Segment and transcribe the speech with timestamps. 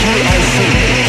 [0.00, 0.99] QIC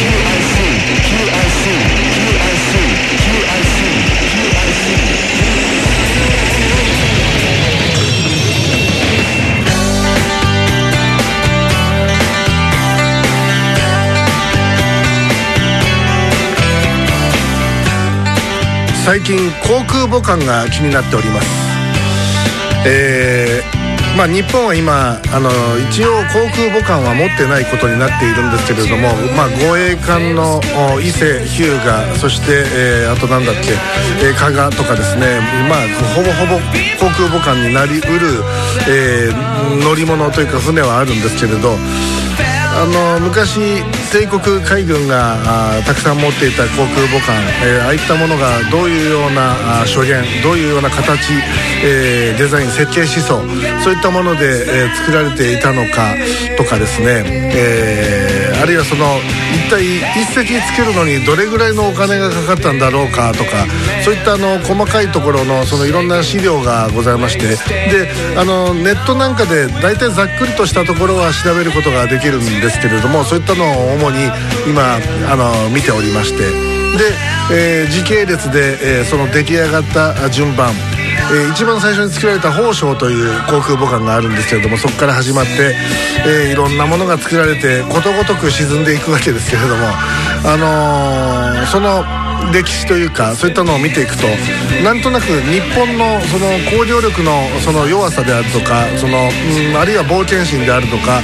[19.04, 21.48] 最近航空母艦が気になっております。
[22.86, 25.50] えー、まあ日本は今あの
[25.90, 30.60] 一応航空母艦は持ってないことになっているんですけれども、まあ、護衛艦の
[31.00, 31.78] 伊勢日向
[32.16, 33.72] そして、えー、あとなんだっけ、
[34.24, 35.40] えー、加賀とかですね。
[35.68, 35.80] まあ
[36.14, 36.62] ほぼほぼ
[37.00, 38.44] 航空母艦になりうる、
[38.88, 45.38] えー、乗り物というか船はあるんですけれどあの昔帝国海軍が
[45.86, 51.32] たくさん持っていた航空母艦、えー、ああいったものがどういうような所言どういうような形、
[51.82, 53.40] えー、デザイン設計思想
[53.82, 56.14] そういったもので、えー、作られていたのか
[56.58, 57.24] とかですね、
[57.56, 59.18] えー、あるいはその
[59.52, 59.82] 一体
[60.22, 63.66] 一隻作るのにどれぐらいのお金がかかったんだろうかとか
[64.04, 74.30] そういったあの細かいところのそのいろんな資料がございましてであのネットなんかで大体ざっくりとしたところは調べることができるんですけれどもそういったのを主に
[74.70, 74.94] 今
[75.26, 76.72] あの見ておりまして。
[76.92, 77.08] で、
[77.50, 80.74] えー、時系列で、えー、その出来上がった順番。
[81.32, 85.74] えー、一番最初に作られた宝生という航空母艦があるんですけれどもそこから始まって、
[86.26, 89.86] えー、いろんなものが作られてことごとく沈んでいくわけですけれども
[90.44, 92.21] あのー、その
[92.52, 94.26] 歴史というかそういったのを見ていくと
[94.82, 99.28] なんとなく日本のその工業力のその弱さであるとかその、
[99.70, 101.20] うん、あるいは冒険心であるとか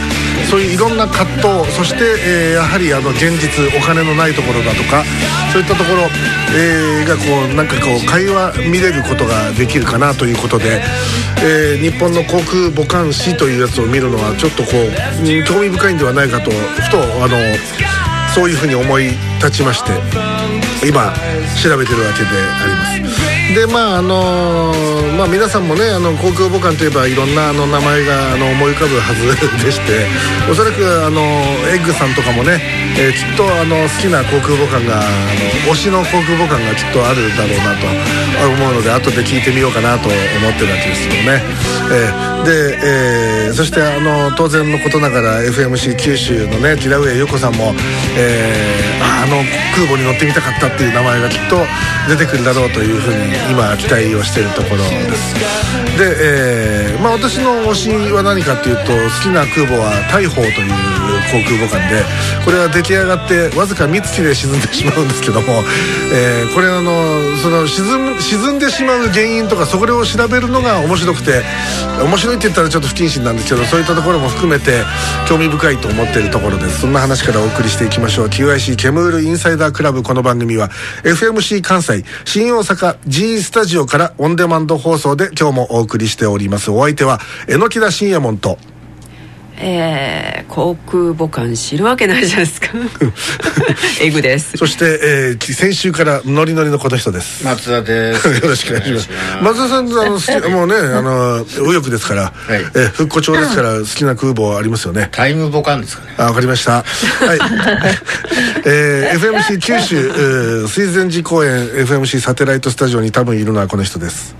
[0.50, 1.26] そういういろんな葛
[1.64, 5.04] 藤そして、えー、やはりあの現実お金のないところだとか
[5.52, 6.08] そういったところ、
[6.56, 10.80] えー、がこうなんかこう会話見れることができるかなということで、
[11.42, 17.36] えー、日本の航空母艦史というやつを見るのはちょっとこう、興味深いんではないかとふとあの
[18.34, 20.27] そういうふうに思い立ちまして。
[20.86, 21.12] 今
[21.60, 23.07] 調べてるわけであります。
[23.54, 29.24] でまああのー、まあ皆さんもねあの航空母艦といえばいろんなあの名前があの思い浮かぶはず
[29.64, 30.06] でして
[30.50, 31.22] おそらくあの
[31.72, 32.60] エッグさんとかもね、
[32.98, 35.02] えー、きっとあの好きな航空母艦があ
[35.66, 37.86] の推しの航空母艦がきっとあるだろうなと
[38.46, 40.16] 思うので後で聞いてみようかなと思
[40.50, 41.42] ってるわけですよね。
[41.90, 47.74] えー、で、えー、そしてあの当然のことながら FMC 九州のね平上優子さんも、
[48.16, 49.42] えー、あの
[49.74, 51.56] 空母に乗ってみたかったっていう名前がきっと
[52.08, 54.76] 出てくるだろうというふうに今期待をしているところ。
[54.78, 55.34] です
[55.98, 60.98] で、えーまあ、私の推しは何かっていうと好きな空母は大砲という
[61.30, 62.02] 航空母艦で
[62.44, 65.62] これは出来上がってわずか3月で沈んでしまうんですけども、
[66.14, 71.42] えー、これあのその沈沈んでしまう原因とかそれを調べるのが面白くて
[72.02, 74.82] 面白いって言ったらちょっと不謹慎なんですけどそういったところも含めて
[75.28, 76.80] 興味深いと思っているところです。
[76.82, 78.28] そんな話からお送りしていきましょう。
[78.28, 80.02] QIC ケムールインサイダークラブ。
[80.02, 80.70] この番組は
[81.02, 86.70] FMC 関西新大阪 G スタジオからオンデマンド放送で今日もお送りしております。
[86.70, 88.58] お相手は榎田信也門と。
[89.60, 92.68] えー、航空母艦知るわけないじゃないですか。
[94.00, 94.56] エグです。
[94.56, 97.44] そして、えー、先週からノリノリのこの人です。
[97.44, 98.28] 松田です。
[98.30, 99.08] よろしくお願いします。
[99.42, 105.08] 松田さんあの もうねあの右翼ですから、はい、えー、復古町ですから好きな空母ありますよね。
[105.12, 106.14] タイム母艦ですかね。
[106.18, 106.72] あわかりました。
[106.72, 107.38] はい。
[108.64, 114.34] えー、FMC 九州、えー、水前寺公園 FMC サテライトスタジオに多分いるのはこの人です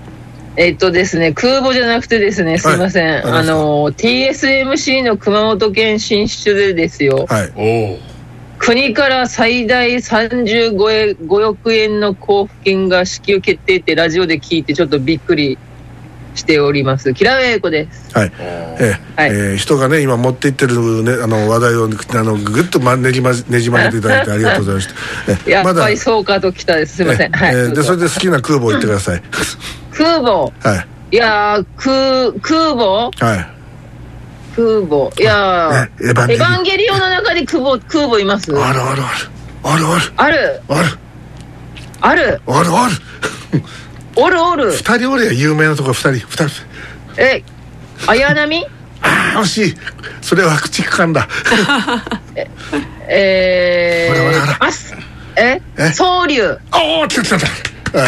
[0.59, 3.09] えっとですね、空母じゃなくてですね、すいません。
[3.09, 7.25] はい、あの、TSMC の熊本県進出でですよ。
[7.29, 7.99] はい。
[8.57, 15.57] 国から最大35億円の交付金が支給決定ってラジオで聞いてちょっとびっくり
[16.35, 17.13] しております。
[17.13, 18.13] キラウェイコです。
[18.13, 18.31] はい。
[18.37, 21.87] えー、はい、えー、人がね今持っていってるねあの話題をあ
[22.23, 25.49] のぐっとまねじまねじ曲げていただいてありがとうございました。
[25.49, 26.97] やっぱりそうかときたです。
[26.97, 27.31] すみません。
[27.31, 27.55] はい。
[27.55, 29.21] えー、でそれで好きな空母を言ってください。
[29.99, 30.53] 空母。
[30.61, 30.75] は
[31.11, 31.15] い。
[31.17, 33.11] いや空空母？
[33.19, 33.37] はい。
[34.55, 35.11] 空母。
[35.19, 38.49] いやエヴァンゲリオンの中に空母空母います？
[38.53, 39.05] あるあるある
[39.61, 40.13] あるある。
[40.15, 40.61] ある。
[41.99, 42.41] ある。
[42.47, 42.95] あるある。
[44.15, 44.71] おるおる。
[44.71, 46.49] 二人おるや有名なとこ二人二人。
[47.17, 47.43] え、
[48.07, 48.65] 綾波？
[49.01, 49.75] ああ惜しい。
[50.21, 51.27] それは口区間だ。
[52.35, 52.47] え、
[53.09, 54.67] えー、ほらほらほら。
[54.67, 54.95] あす。
[55.35, 55.61] え？
[55.77, 55.91] え？
[55.91, 56.57] 総流。
[56.71, 57.47] ああ来た来た来た。
[57.99, 58.03] え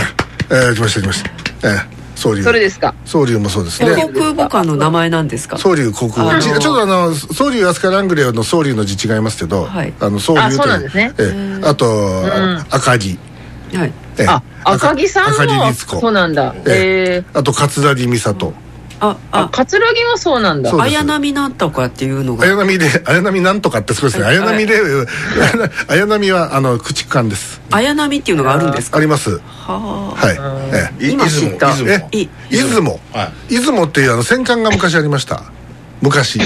[0.50, 1.41] ー、えー、来ました来ました。
[1.63, 2.94] えー総流それですか？
[3.06, 3.96] 総流もそうですね。
[3.96, 5.58] 航空母艦の名前なんですか？
[5.58, 12.25] 総流航空ちょっとあの総流飛鳥ラングレーの総流の字違いますけど、はい、あの総流というね、えあと、
[12.69, 13.18] 赤城
[13.74, 13.94] はい。
[14.28, 16.54] あ赤城さんもそうなんだ。
[16.68, 17.25] ええ。
[17.34, 18.54] あと桂木美里
[19.01, 19.50] ああ。
[19.51, 20.71] 桂木はそうなんだ。
[20.81, 22.45] 綾波なんとかっていうのが。
[22.45, 24.27] 綾波で綾波なんとかってそうですね。
[24.27, 24.80] 綾波で
[25.89, 27.59] 綾波はあの駆逐艦です。
[27.71, 28.98] 綾波っていうのがあるんですか？
[28.98, 29.42] あります。
[29.68, 31.12] ははい。
[31.12, 31.75] 今知った。
[31.75, 32.00] 出
[32.75, 33.00] 雲。
[33.50, 33.83] 出雲。
[33.86, 35.44] っていうあの戦艦が昔ありました。
[36.01, 36.39] 昔。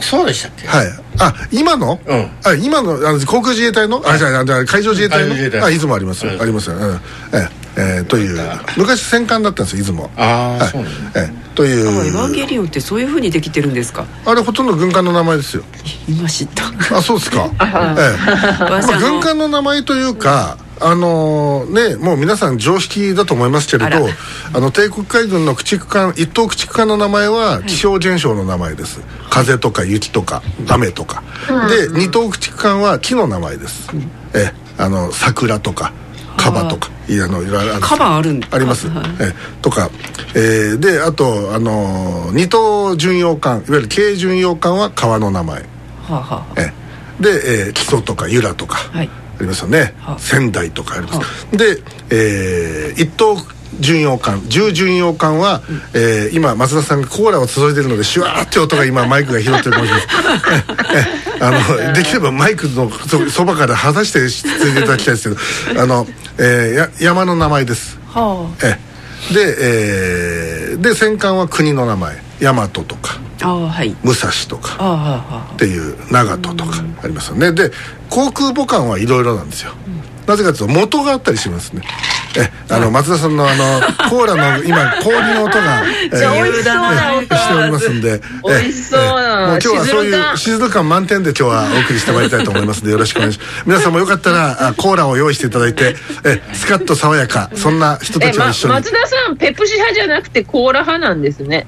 [0.00, 0.66] そうでしたっけ？
[0.66, 0.86] はい。
[1.18, 5.34] あ今の、うん、あ今のあの航空自衛隊の、あじゃあ海上自衛隊の？
[5.64, 7.00] あ出雲あります、ありますよ、うん。
[7.32, 8.38] ええー、という
[8.76, 10.10] 昔戦艦だったんですよ出雲。
[10.16, 12.06] ああ、はい、そうなんえー、という。
[12.06, 14.06] エヴァンゲリオンってそういうふうにできてるんですか？
[14.26, 15.62] あれほとんど軍艦の名前ですよ。
[16.08, 16.96] 今知った。
[16.96, 17.48] あそうですか？
[17.98, 18.58] ええ。
[18.58, 24.08] まあ、軍艦の名前というか、あのー、ね、もう皆さん常識だと思いますけれど
[24.54, 34.54] あの帝国海軍の駆逐艦一等駆逐艦の名前は気象現象の名前です、はい、風とか雪とか雨とか、うん、で二等駆逐艦は木の名前です、うん、え。
[34.78, 35.92] あの桜とか
[36.40, 39.90] カバとかいやあのいろいろカバあるんあります、はい、えとか、
[40.34, 45.66] えー、であとあの二等巡洋艦いわゆる軽巡洋艦は川の名前、は
[46.08, 46.72] あはあ、え
[47.20, 49.08] で、えー、基礎とか由良とか、はい。
[49.08, 49.94] ありますよね。
[50.18, 51.56] 仙台とかあります。
[51.56, 53.36] で、えー、一等
[53.80, 60.06] 巡洋艦重巡洋艦は、うん、えー、今松田さんがコーラを注いでるのでシュワーって音が今マイクが拾ってるかもしれない
[61.40, 62.90] あのできればマイクの
[63.30, 66.06] そばから外してついていただきたいですけどあの、
[66.38, 68.78] えー、や山の名前です、はあ、え
[69.34, 69.56] で、
[70.72, 72.30] えー、で戦艦は国の名前。
[72.40, 77.52] 大和とかあ、はい、武蔵とかっていう長門とかありますよね。
[77.52, 77.70] で
[78.08, 79.72] 航空母艦はいろいろなんですよ、
[80.26, 81.82] なぜかというと元があったりしますね
[82.36, 85.82] えあの松田さんのあの コーラの今氷の音が、
[86.12, 93.50] えー、美味しそうな音しておりますんで美味しそうなもう今日はそういう静か感満点で今日はお送りしてまいりたいと思いますのでよろしくお願いします。
[93.66, 101.66] 皆さんもよかったらコーラを用意していただいてえスカッと爽やかそんな人たちと一緒に、ま、松田さんペプシ派じゃなくてコーラ派なんですね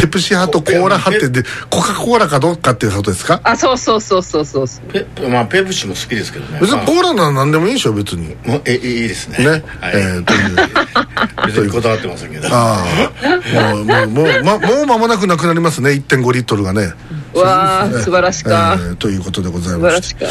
[0.00, 3.40] ペプシ派とコーラ派ってでコカ・コーラかどうかっていうことですか？
[3.44, 4.68] あそうそうそうそうそう。
[4.92, 6.58] ペまあペプシも好きですけどね。
[6.60, 8.36] 別にコーラなら何でもいいでしょ別に。
[8.44, 9.38] もえいいですね。
[9.38, 9.62] ね、はい、
[9.94, 10.56] えー、という
[11.46, 12.48] 別にこだわってませんけど。
[12.50, 15.90] ああもうもうもう、ま、もう間もなくなくなりますね。
[15.90, 16.92] 1.5リットルがね
[17.38, 20.26] わあ、素晴らしか、えー、ということでございまして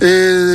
[0.00, 0.04] え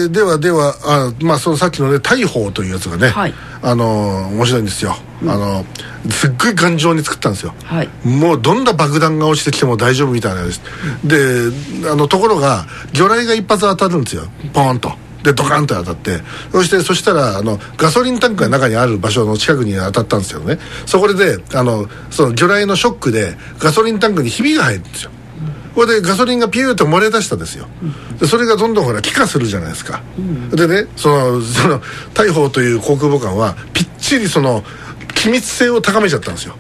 [0.08, 5.66] ー、ではではあまあそのさっきのね大砲というやつがね、はい、あの面白いんですよ、うん、あの
[6.10, 10.62] すっごい頑丈に作ったんですよ、はい、もうどんな爆弾が落ちてきても大丈夫みたいなです、
[11.04, 11.08] うん、
[11.82, 14.24] であのところが魚雷が一発当たるんですよ。
[14.54, 14.92] ポーンと。
[15.24, 16.20] でドカンと当たって。
[16.52, 20.60] そしてそしたらあのガソリンタンクが中にある場所の近くに当たったんですよね。
[20.86, 25.12] そこであのその魚雷のショックでガソリンタンクにひびが入るんですよ
[25.78, 27.68] これでガソリンがピューと漏れ出したんですよ、
[28.20, 30.02] でそれがどんどんほら気化するじゃないですか、
[30.50, 31.82] でねそのその
[32.16, 34.64] 大砲という航空母艦はぴっちりその
[35.14, 36.56] 機密性を高めちゃったんですよ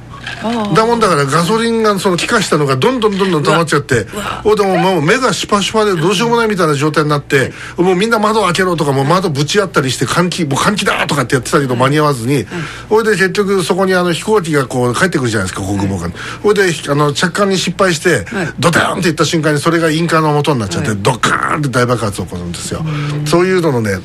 [0.74, 4.06] だもんだからガソリンがその気化したのがどんどんどんどん溜まっちゃって
[4.44, 12.46] ほでももう目がシュパシュパでどうしようもないみたいな状態になってもうみんな窓開けろとかもう窓ぶち合ったりして換気もう換気だとかってやってたけど間に合わずに
[12.90, 16.14] ほいで結局そこにあの飛行機がこう帰ってくるじゃないですか航空母艦
[16.44, 18.26] ほいであの着艦に失敗して
[18.60, 22.84] ドテンっていった瞬間にそれが引火の元になっちゃってドカーンって大爆発起こるんですよ。
[23.26, 24.00] そういうののね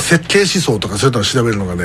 [0.00, 1.84] 設計思想とかそういうのを調べるのがね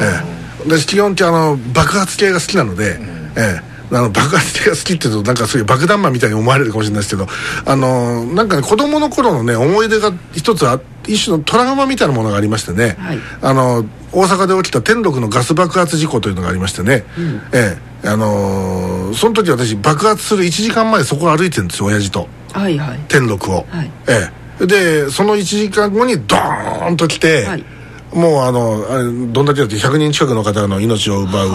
[0.00, 3.02] ええ私基本的あの爆発系が好きなので、うん、
[3.36, 3.70] ええ。
[3.92, 7.26] あの爆発系が好きっていうとなんかそういう爆弾魔みたいに思われるかもしれないですけど
[7.66, 17.90] あのなんかね子供の頃のね思い出が一つあ一種のトラウマみたいなものがありましてね、はい、あの大阪で起きた天禄のガス爆発事故というのがありましてね、うん、ええ。
[18.02, 24.30] あのー、その時私爆発する1時間前そこを歩いてるんですよ親父と、はいはい、天禄を、はい、え
[24.62, 24.66] え。
[24.66, 27.64] でその1時間後にドーンと来て、はい
[28.12, 31.50] もうあのあれどんだけだって100人近くの方の命を奪う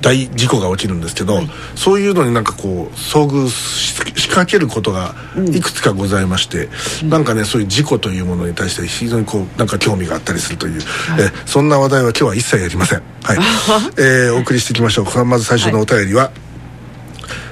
[0.00, 3.94] 大事故が起きるんですけど、はい、そういうのになんかこう遭遇し
[4.28, 5.14] 仕掛けることが
[5.52, 6.68] いくつかございまして、
[7.02, 13.02] うん、なんかねそういう事故というものに対して非常にこうなんか興味があったりするという、はい、えそんな話題は今日は一切やりません。
[13.22, 13.38] はい、
[13.98, 15.24] えー、お送りしていきましょう。
[15.24, 16.48] まず最初のお便りは、はい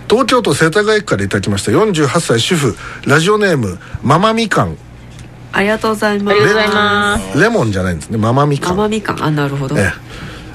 [0.08, 2.76] 東京都世田谷区からいただきました48歳主婦
[3.06, 4.78] ラジオネームママみかん
[5.52, 6.34] ありがとうございます。
[6.34, 7.40] ありがとうございます。
[7.40, 8.18] レモンじゃないんですね。
[8.18, 8.76] ママみかん。
[8.76, 9.22] ママみかん。
[9.22, 9.92] あなるほど、ええ、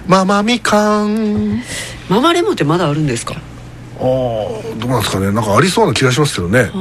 [0.07, 1.61] ママみかん。
[2.09, 3.35] ママレモンってまだあるんですか？
[4.01, 5.31] どうなんですかね。
[5.31, 6.71] なんかありそうな気がしますけどね、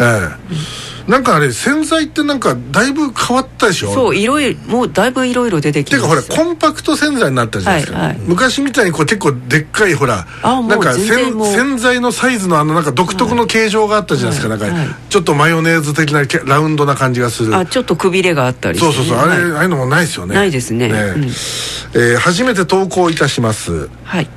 [0.00, 1.10] ええ。
[1.10, 3.94] なんかあれ洗剤ってなんかだいぶ変わったでしょ？
[3.94, 17.54] そういろいろもうだいぶいろいろ出てきてていうかほらコンパクト洗剤になったじゃないですか、はいはい、昔みたいにこう結構でっかいほらなんか洗剤のサイズのあのなんか独特の形状があったじゃないですか、はい、なんかちょっとマヨネーズ的なラウンドな感じがする。
[17.54, 19.28] あちょっとくびれがあったりして、ね、そうそうそう。
[19.30, 20.34] あれ、はい、ああいうのもないですよね。
[20.34, 20.88] ないですね。
[20.88, 23.88] ね、うん、えー、初めて投稿いたします。
[24.02, 24.28] はい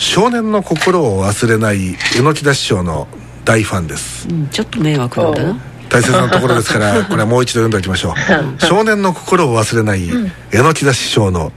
[0.00, 3.06] 少年の心を忘れない榎木田師匠の
[3.44, 5.30] 大ファンです、うん、ちょっと迷惑な。
[5.30, 8.14] んだな大切なところですから これはもう一度読んでおきましょう。
[8.64, 10.08] 少年の心を忘れない
[10.50, 11.52] 榎木田師匠の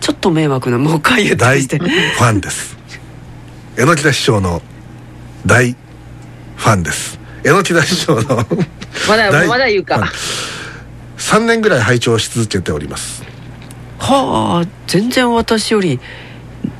[0.00, 2.76] ちょっと迷惑なもう一回言って大ファンです。
[3.76, 4.62] 榎木田師匠の
[5.44, 5.74] 大
[6.56, 7.18] ファンです。
[7.42, 8.46] 榎木田師匠の
[9.08, 10.08] まだまだ言うか。
[11.18, 13.24] 3年ぐらい拝聴し続けております。
[13.98, 15.98] はあ全然私より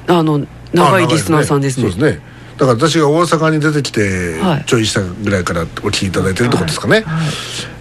[0.06, 1.90] あの長いリスナーさんですね。
[1.90, 2.38] そうですね。
[2.58, 4.34] だから私が大阪に出てきて
[4.66, 7.04] ちょいしたぐらいからお聞きいただいてるってことですかね、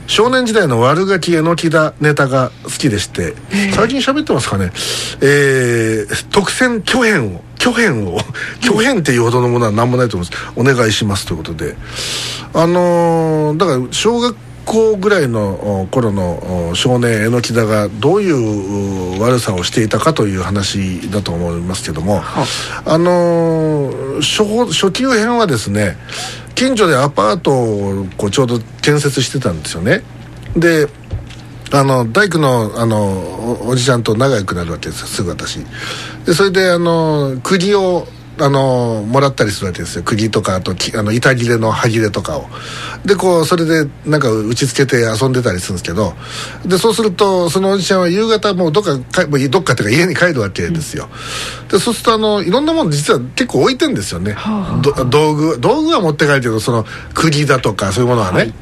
[0.06, 3.34] 少年時代の悪ガキえのきだネタが好きでして
[3.74, 4.72] 最近喋ってますかね。
[5.22, 8.20] えー、特選巨編を巨編を
[8.62, 10.53] 巨編っていうほどのものは何もないと思います。
[10.56, 11.75] お願いしますということで。
[12.53, 14.36] あのー、だから小学
[14.68, 22.22] 校ぐらいの頃の少年榎木田がどういう悪さをしていたかという話だと思いますけども、
[22.86, 25.96] あの初初級編はですね
[26.54, 30.04] 近所でアパートをこうちょうど建設してたんですよね。
[30.56, 30.88] で
[31.72, 35.60] あの大工のあのおじちゃんと仲良くなるわけですよすぐ私
[36.26, 38.08] でそれであの釘を
[38.39, 40.03] あのもらったりするわけですよ。
[40.03, 42.46] 釘とかあとあの板切れの歯切れとかを。
[43.06, 46.13] でこうそれでなんか打ちつけて遊んでたりするんですけど。
[46.65, 51.10] でそうするとそのおじちゃんは夕方もうどっかかどっかっていうか家に帰るわけですよ、
[51.63, 58.53] うん、でそうするとあのいろんなもの実は結構置いてんですよね、はあ、道具道具は持って帰るけどその釘だとかそういうものはね、はい、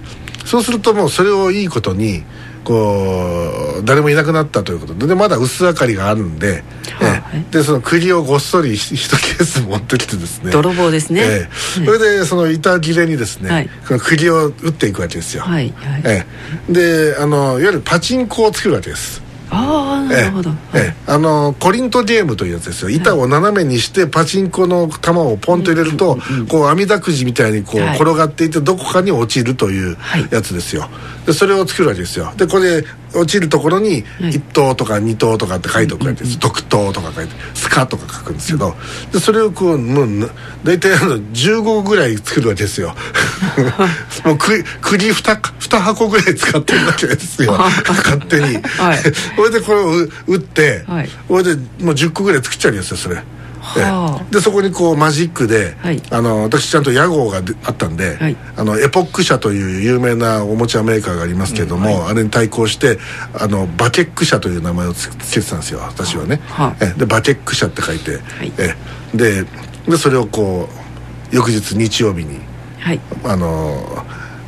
[0.46, 2.24] そうするともうそれをいいことに
[2.66, 5.08] こう誰もいなくなったということで。
[5.08, 6.64] でまだ薄明かりがあるんで、
[7.00, 10.52] はあ、えでその釘をごっそり一ケース持ってきてですね。
[10.52, 16.02] 泥棒ですね、えそれでその板切れにですね、はい、この釘を打っていくわけですよ、はいはい。
[16.06, 16.26] え
[16.68, 19.24] であのいわゆるパチンコを作るわけです。
[19.52, 20.96] ああなるほど、ええ。
[21.08, 22.90] あのコリントゲームというやつですよ。
[22.90, 26.18] 板を斜めにしてパチンコの球をポンと入れると、
[26.50, 29.98] こう網だくじみたいにこう転がっていてどこかに落ちるという
[30.32, 30.90] やつですよ、
[31.26, 32.32] でそれを作るわけですよ。
[32.38, 38.76] でこれ落ちるところに1等とか2等とかって書いておくわけです、特等とか書いてスカとか書くんですけど、
[39.12, 40.32] でそれをこうもう
[40.64, 42.94] 大体あの15ぐらい作るわけですよ。
[44.26, 47.54] もうく釘 2, 2箱ぐらい使ってるわけですよ。
[47.88, 49.00] 勝手に、はい、
[49.36, 53.24] それでこれを打って、はい、それでもう10個ぐらい作っちゃうんですよそれ
[54.32, 62.98] でそこにこうマジックで、はい、あの私ちゃんと屋号があったんで、はい、あのエポック社という有名なおもちゃメーカーがありますけども、うんはい、あれに対抗して
[63.34, 66.42] あのバケック社という名前をつけてたんですよ私はね、
[66.82, 68.20] えでバケック社って書いて、
[68.58, 68.76] え
[69.18, 69.46] で
[69.90, 70.70] でそれをこ
[71.32, 72.40] う翌日日曜日に、
[73.24, 74.06] あの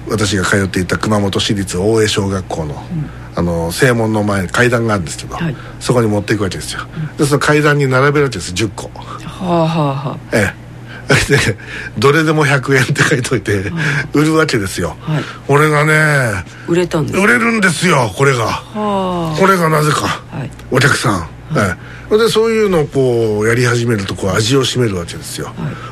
[0.09, 8.89] 私が通っていた熊本市立大江小学校の、うんあの正門の前に階段があるんですけど、はい、そこに持っていくわけですよ、うん、でその階段に並べるわけです10個。
[8.89, 9.01] は
[9.37, 10.17] あはあはあ。
[10.33, 10.67] ええ。
[11.29, 11.57] で
[11.97, 13.71] どれでも100円って書いといて、
[14.13, 21.19] 売るわけですよ、はい、これがね売れたんです売れるんですよこれが、はあ、これがなぜか、はい、お客さん、
[21.55, 21.77] は
[22.11, 25.47] い、でそういうのをこうやり始めるとこう味を占めるわけですよ、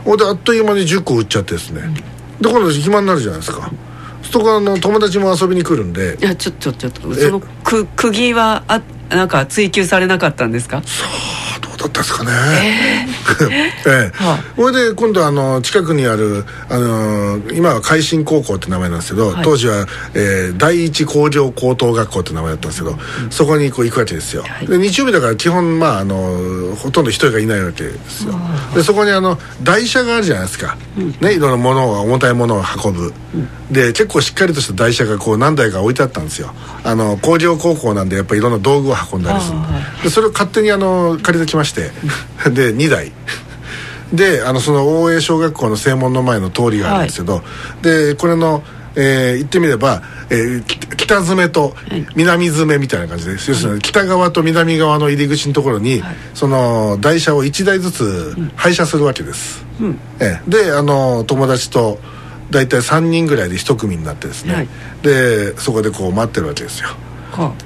[0.05, 2.01] はい、であっという間に10個売っちゃってですね、うん、で
[2.41, 3.71] 今度暇になるじゃないですか、
[4.35, 6.17] そこあの友達も遊びに来るんで。
[6.19, 7.13] いやちょちょちょっと。
[7.15, 10.81] そのく釘はあなんか追求されなかったんですか？
[10.83, 11.09] さあ。
[11.09, 11.44] どう
[11.85, 12.31] だったですかね。
[12.63, 14.11] え ええ。
[14.11, 14.11] え、
[14.55, 28.33] それで今度あの近くにあるあの今は海進高校って名前なんですけど、はい、当時は、えー、第一工業高等学校って名前だったんですけど、うん、そこにこう行くわけですよ、はい、で日曜日だから基本まああのほとんど人がいないわけですよ。
[28.73, 36.53] でそこにあの台車があるじゃないですか、うん、ねいろんなものを重たいものを運ぶ、うん、で結構しっかりとした台車がこう何台か置いてあったんですよ。
[36.83, 39.57] あの工業高校なんでやっぱりいろんな道具を運んだりする
[40.03, 40.09] で。
[40.09, 41.91] それを勝手にあの借りてきまして
[42.49, 43.11] で2台。
[44.13, 47.43] であのその大江小学校の正門の前の通りがあるんですけど、は
[47.79, 48.63] い、でこれの、
[48.95, 51.75] えー、言ってみれば、えー、北詰めと
[52.15, 61.99] 南詰めみたいな感じで、はい、要するに北側と南側の入り口のところに、はい、その台車を1台ずつ廃車するわけです、うん、えー、であの友達と
[62.51, 64.67] 大体3人ぐらいで1組になってですね、
[65.01, 66.89] でそこでこう待ってるわけですよ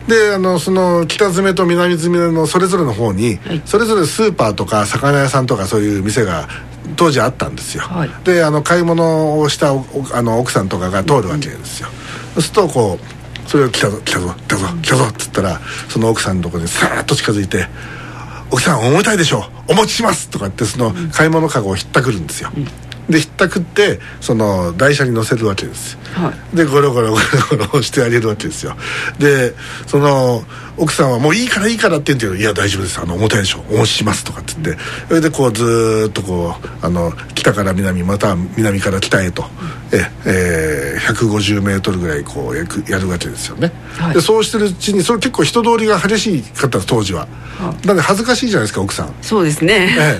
[0.07, 6.47] であのその北詰めと南詰めのそれぞれの方に、はい、それぞれスーパーとか魚屋さんとかそういう店が
[6.95, 11.89] 当時あったんですよ、はい、であの買い物をしたあの奥さんとかが通るわけですよ、
[12.33, 12.99] そうするとこ
[13.45, 17.67] うそれを来たぞ来たぞ来たぞ来たぞっつったらその奥さんのところにさーっと近づいて
[18.51, 22.67] 「奥さん重たいでしょお持ちします」とかってその買い物かごをひったくるんですよ、うん
[23.09, 28.75] でひったくってその台車に乗せるわけです、はい、でゴロゴロゴロゴロしてあげるわけですよ。
[29.17, 29.55] で
[29.87, 30.43] その
[30.77, 32.99] 奥さんはもういいからいいからって言うんだけどいや大丈夫です。
[32.99, 33.63] あの重たいでしょ。
[33.69, 34.83] お持ちしますとかって言って。
[35.07, 39.43] それでこうずっとこうあの北から南また南から北へと、
[39.91, 47.27] ええー、150メートルぐらいこうやくやるわけですよね、はい、でそうしてるうちにそれ結構人通りが激しかった当時は、
[47.57, 49.13] はなんで恥ずかしいじゃないですか奥さん。
[49.21, 50.17] そうですね、え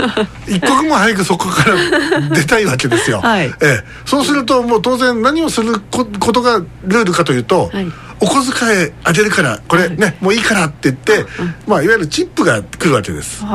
[0.48, 7.88] え、 一刻も早くそこから 出たいわけですよ、はい、ええ、そうするともう当然何をすることがルールかというと、はい。
[8.22, 11.26] お小遣いあげるからこれね、もういいからって言って、
[11.66, 13.46] まあ、いわゆるチップが来るわけです。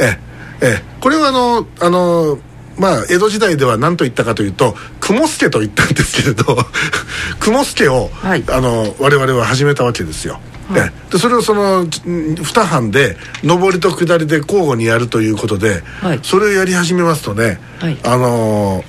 [0.00, 0.18] え
[0.60, 0.82] え。
[1.00, 2.38] これはあのあの
[2.78, 6.56] まあ江戸時代では何と言ったかというと雲助と言ったんですけれど
[7.40, 17.60] 雲助を、はい、あの我々は始めたわけですよ、はい、でそれをその2班で上りと下りで交互にやるということで、はい、それをやり始めますとね、
[18.04, 18.84] あの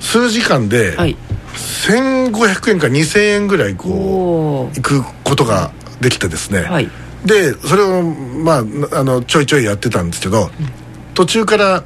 [0.00, 5.70] 数時間で、1500円か2000円ぐらいこう行くことが
[6.00, 6.90] できてですね、はい、
[7.24, 10.50] でそれをまああのちょいちょいやってたんですけど、うん、
[11.14, 11.84] 途中から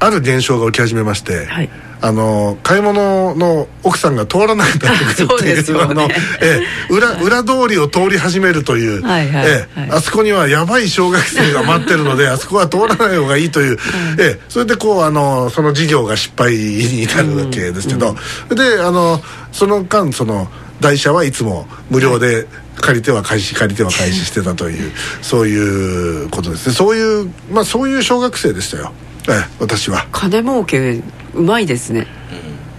[0.00, 6.08] ある現象が起き始めまして、はい、あの買い物の奥さんが通らないだっていう、 あの
[6.40, 13.78] え裏裏通りを通り始めるという、はいはい、えあそこにはやばい小学生が待ってるので あそこは通らない方がいいという、
[14.18, 18.16] えそれでこうあのその事業が失敗になるわけですけど、
[18.48, 19.20] うん、であの
[19.52, 20.48] その間その
[20.80, 22.46] 台車はいつも無料で、
[22.80, 26.74] 借りては返し借りては返ししてたというそういうことですね。
[26.74, 28.92] そういうまあそういう小学生でしたよ
[29.28, 30.06] ええ私は。
[30.12, 31.02] 金儲け
[31.34, 32.06] うまいですね。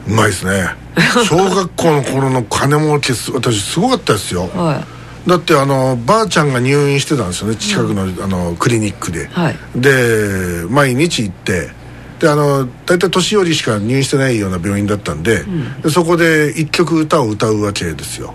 [0.07, 0.75] うまいですね。
[1.25, 4.83] 小学校の頃の金儲け私すごかったですよ、は
[5.25, 7.55] い、だってあのばあちゃんが入院してたんですよね。
[7.55, 11.77] 近くの,、あのクリニックで、はい、で毎日行って。
[12.19, 18.33] であの大体年寄りしか入院してないような病院だったんでうん、でそこで一曲歌を歌うわけですよ。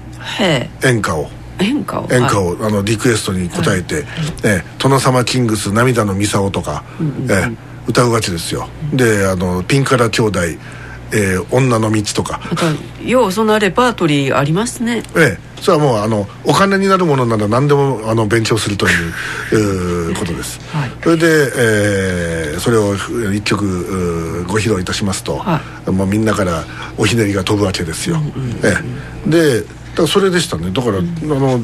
[0.83, 1.31] 演歌を。
[1.59, 2.09] 演歌を？
[2.11, 4.05] 演歌を、はい、あのリクエストに応えて「はい、
[4.45, 10.41] え殿様キングス涙のミサオ」とか、うんうんうん、え歌うわけですよ、であのピンカラ兄弟
[11.13, 12.41] えー、女の道とか。
[13.05, 15.05] ようそんなレパートリーありますね。
[15.15, 15.55] ええ。
[15.65, 18.91] それはもうあのお金になるものなら何でもあの勉強するとい
[19.53, 22.95] ううことです、はい、それで、えー、それを
[23.33, 26.65] 一曲ご披露いたしますと、はい、もうみんなから
[26.99, 28.77] おひねりが飛ぶわけですよ、うんうん、え
[29.27, 30.71] え、でだからそれでしたね。
[30.71, 31.59] だから、うん、あの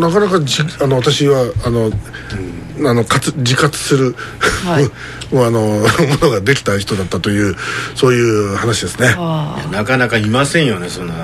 [0.00, 1.92] なかなかじあの私はあの、うん、
[2.84, 4.14] あのかつ自活する、
[4.64, 4.84] はい、
[5.32, 5.86] あのも
[6.20, 7.56] のができた人だったという
[7.94, 9.16] そういう話ですね。
[9.70, 11.14] なかなかいませんよねそんな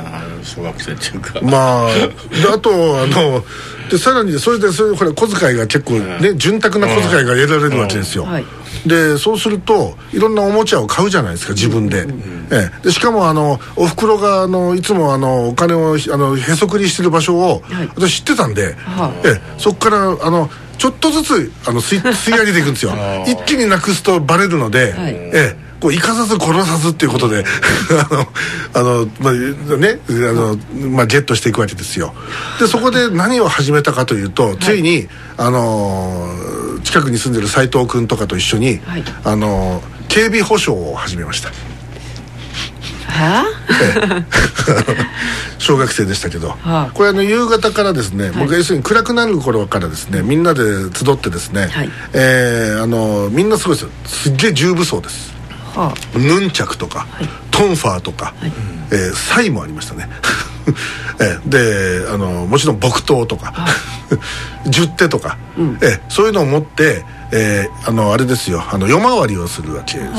[0.43, 1.41] 小学生っていうか。
[1.43, 3.45] まああとあの
[3.91, 8.45] でさらにそれでそれほら小遣いが結構ね、うん、潤沢な小遣いが得られるわけですよ、はい。
[8.87, 12.07] でそうするといろんなおもちゃを買うじゃないですか自分で,、
[12.51, 20.51] ええ、でしかもあのおふくろがあのいつもあのお金をあのへそくりしてる場所を、はい、私知ってたんで、はええ、そこからあの
[20.83, 22.93] ちょっとずつあの吸い 吸い上げていくんですよ。
[23.25, 25.57] 一気になくすとバレるので、はい、ええ。
[25.79, 27.45] こう生かさず殺さずっていうことで
[28.75, 30.59] あのあの、まあねあの、
[30.91, 32.15] まあ、ゲットしていくわけですよ。
[32.59, 36.29] でそこで何を始めたかというと、ついにあの
[36.83, 41.49] 近くに住んでる斎藤君とかと一緒に、はい、あの警備保障を始めました。
[41.49, 41.72] はあ、
[45.59, 53.91] 小学生でしたけど、はあ、これあの夕方からですね、はい、僕要するに暗くなる頃からですねみんなで集ってですね、はい、えー、あのみんなすごいですよ。
[54.07, 55.33] すっげえ重武装です、
[55.75, 58.53] はあ、ヌンチャクとか、はい、トンファーとか、はい、
[58.91, 60.09] えー、サイもありましたね。
[61.21, 63.67] えであのもちろん木刀とか
[64.67, 68.63] 十手とか、うん、えそういうのを持ってえー、あのあれですよ。
[68.71, 70.13] あの夜回りをするわけですよ、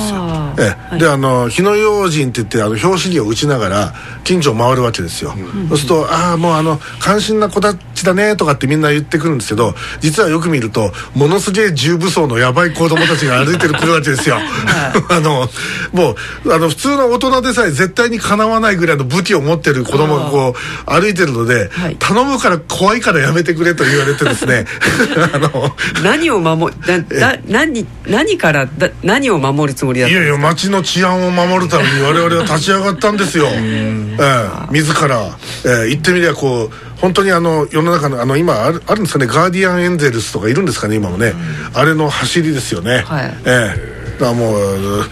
[0.58, 14.38] えはい、であの火の用心って言ってあの拍子木を打ちながら近所を回るわけですよ、うん、そうすると「ああもうあの関心な子たちだね」とかってみんな言ってくるんですけど実はよく見るとものすげえ重武装のやばい子供たちが歩いてるくるわけですよ、
[15.10, 15.49] あの
[15.93, 20.56] もうあの普通の大人でさえ絶対にかなわないぐらいの武器を持ってる子供がこ
[20.88, 24.65] う歩いてるので、はい、頼むから怖いからやめてくれと言われてですね。
[25.34, 25.76] あの。
[26.04, 26.73] 何を守
[27.10, 39.28] だ何何からだ何を守るつもりだったいやいや町の治安を守るために我々は立ち上がったんですよ、ええ、自ら、ええ、言ってみりゃこう本当にあの世の中のあの今あるあるんですかね？
[39.28, 40.96] ガーディアンエンゼルスとかいるんですかね？
[40.96, 41.34] 今もね。
[41.74, 43.93] あれの走りですよね、はい、ええ
[44.30, 45.04] あもう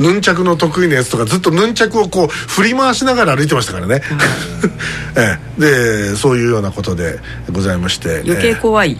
[0.00, 4.02] ヌンチャクの得意なやつとかずっとヌンチャクをこう振り回しながら歩いてましたからね、
[5.16, 7.18] ええ、でそういうようなことで
[7.52, 8.22] ございまして。
[8.24, 8.96] 余計怖い、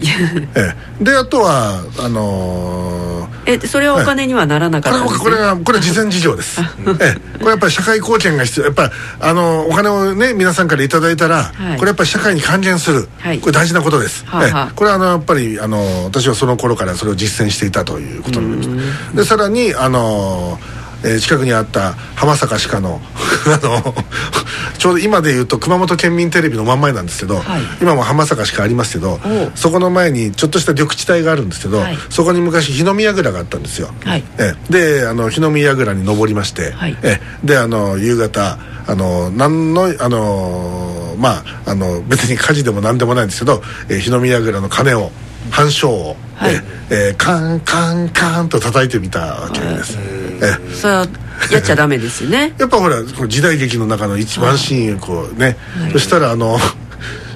[0.55, 6.61] ええ、であとはあのー、えそれはお金にはならなかったんです、ね、これはこれは慈善事業です。
[6.99, 8.65] ええ、これやっぱり社会貢献が必要。
[8.65, 20.59] やっぱりあのお金をね皆さんから頂いたら、はい、これやっぱり社会に還元する、はい、これ大事なことです、はあ、ええ、これはあのやっぱりあの私はその頃からそれを実践していたということになりましたでさらにあの
[21.03, 23.01] えー、近くにあった浜坂歯科の
[23.47, 23.95] あの
[24.77, 29.19] ちょうど今でいうと熊本県民テレビの真ん前なんですけど、はい、今も浜坂歯科ありますけど
[29.55, 45.11] そこの前にちょっとした緑地帯があるんですけど、はい、そこに昔日の宮蔵があったんですよ、はい、えであの日の宮蔵に登りまして、はい、えであの夕方あの何のあのまああの別に火事でも何でもないんですけど、えー、日の宮蔵の鐘を
[45.51, 46.55] 半鐘を、はい、
[46.89, 49.97] えー、カンカンカンと叩いてみたわけです、
[50.41, 51.07] えそれは
[51.51, 52.53] やっちゃダメですよね。
[52.59, 56.59] やっぱほら時代劇の中の一番シーンこうね、はい、そしたらあの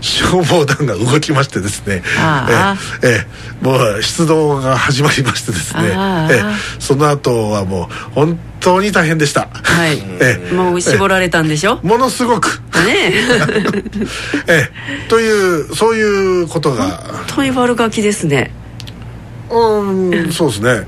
[0.02, 2.04] 消防団が動きましてですね。
[3.04, 3.26] え
[3.62, 5.96] えもう出動が始まりましてですね。
[6.32, 6.42] え
[6.80, 9.48] その後はもう本当に大変でした。
[9.52, 10.02] はい。
[10.20, 11.80] えもう絞られたんでしょ？
[11.84, 12.62] ものすごく。
[12.86, 13.14] ね
[14.48, 14.70] え。
[15.06, 16.84] えというそういうことが。
[16.86, 18.52] 本当に悪ガキですね。
[19.52, 20.88] うんそうですね。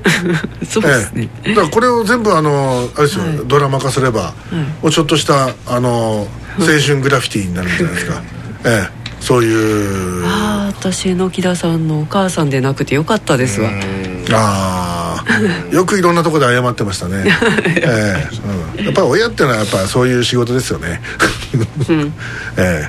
[0.68, 6.26] そうですね、 ええ、だからこれを全部あのあれですよ、はい、ドラマ化すれば、はい、もうちょっとしたあの
[6.58, 8.22] 青春グラフィティになるんじゃないですか。
[8.64, 10.26] ええそういう。
[10.26, 13.70] ああ私榎田さんのお母さんでなくてよかったですわ。
[14.32, 17.24] ああよくいろんなところで謝ってましたね。
[17.66, 18.78] ええ。
[18.78, 21.00] うん、やっぱり親っていうのはやっぱそういう仕事ですよね、
[21.88, 22.12] うん、
[22.56, 22.88] え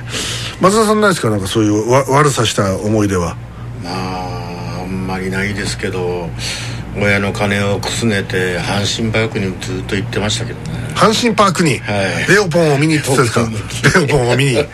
[0.60, 1.30] 松田さんないですか？
[1.30, 3.36] なんかそういうわ悪さした思い出は？
[3.82, 6.28] まああんまりないですけど
[6.98, 10.76] 親の金をくすねて阪神パークにずっと行ってましたけどね。
[10.94, 11.92] 阪神パークに、は
[12.26, 13.98] い、レオポンを見に行ってたんですか？
[13.98, 14.56] レオポンを見に。
[14.58, 14.66] ああ、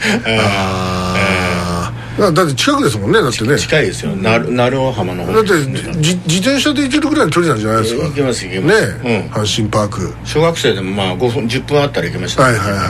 [2.18, 3.58] だって近くですもんねだってね。
[3.58, 4.14] 近いですよ。
[4.14, 8.04] 鳴尾浜の方だって自転車で行けるぐらいの距離なんじゃないですか？
[8.04, 8.80] 行けます行けます。
[9.02, 10.14] ね、うん、阪神パーク。
[10.24, 12.88] 小学生でもまあ5分10分あったら行けました、はいはいはいはい。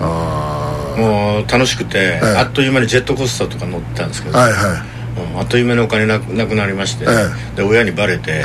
[0.00, 4.38] ああもう楽しくて、はい、あっという間にジェットコースターとか乗ってたんですけど。
[4.38, 4.94] はいはい。
[5.36, 7.08] あっという間にお金なくなくなりまして、え
[7.54, 8.42] え、で親にバレて、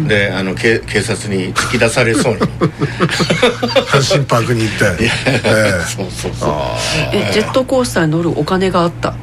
[0.00, 2.40] え、であの警警察に突き出されそうに。
[3.84, 5.10] 阪神パークに行って、
[5.84, 6.50] そうそうそう。
[7.12, 7.30] え。
[7.34, 9.14] ジェットコースターに乗るお金があった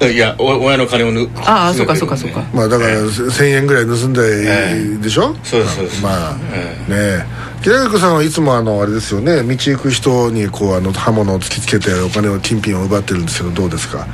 [0.00, 2.42] いや親の金をぬああそうかそうかそうか。
[2.54, 6.02] まあだから1000円ぐらい盗んででしょ、そうですそうです。
[6.02, 6.34] まあ、
[6.88, 7.26] ね
[7.62, 14.06] 木田さんはいつもあのあれですよね道行く人にこうあの刃物を突きつけてお金を金品を奪ってるんですけどどうですか？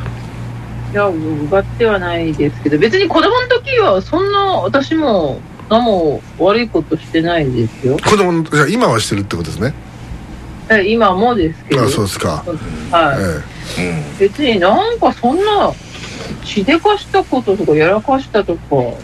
[0.96, 7.96] や、奪ってはないですけど、別に子供の時は、そんな、私も、何も悪いことしてないですよ。
[7.98, 9.74] 子供じゃ今はしてるってことですね。
[10.68, 11.84] え、今もですけど。
[11.84, 12.44] あ、そうですか。
[12.90, 13.80] はい。
[13.80, 15.72] ええ、うん、別になんかそんな、
[16.44, 18.60] しでかしたこととかやらかしたとか、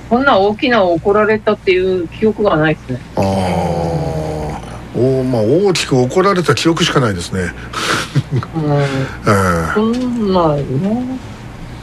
[0.08, 3.00] そんな大きな怒られたっていう記憶がないですね。
[3.16, 3.22] ああ。
[4.94, 7.52] おまあ大きく怒られた記憶しかないですね。
[8.54, 8.72] うん。
[8.72, 8.86] え
[9.26, 9.74] え。
[9.74, 11.32] そんなね。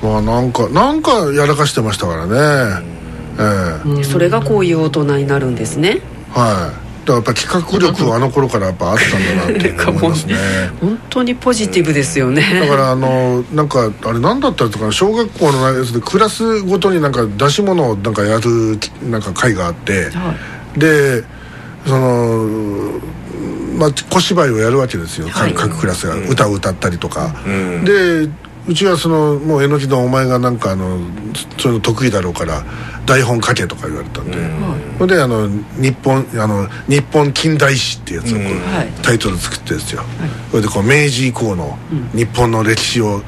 [0.02, 2.86] まあなんかなんかやらかしてましたからね、
[3.38, 10.36] ええ、それがこういう大人になるんですねはいだからやっぱ企画力はあの頃からやっぱあったんだなって思います ね。
[10.80, 12.60] 本当にポジティブですよね。
[12.62, 20.36] だからあのなんかあれ何だったとか小学校のやつでクラスごとになんか出し物をなんかやるなんか会があって、は
[20.76, 21.24] い、で
[21.86, 23.00] その
[23.80, 28.28] まあ、小芝居をやるわけですよ、はい、各クラスが歌を歌ったりとか、うん、で
[28.70, 31.00] うちはそのもうえのきのお前がなんかあの
[31.58, 32.64] そういうの得意だろうから
[33.08, 34.38] 台本書けとか言われたんで、
[35.00, 35.50] それであの
[35.82, 40.04] 日本あの日本近代史っていうやつをこう、タイトル作ってですよ、
[40.52, 41.80] それでこう明治以降の
[42.14, 43.24] 日本の歴史を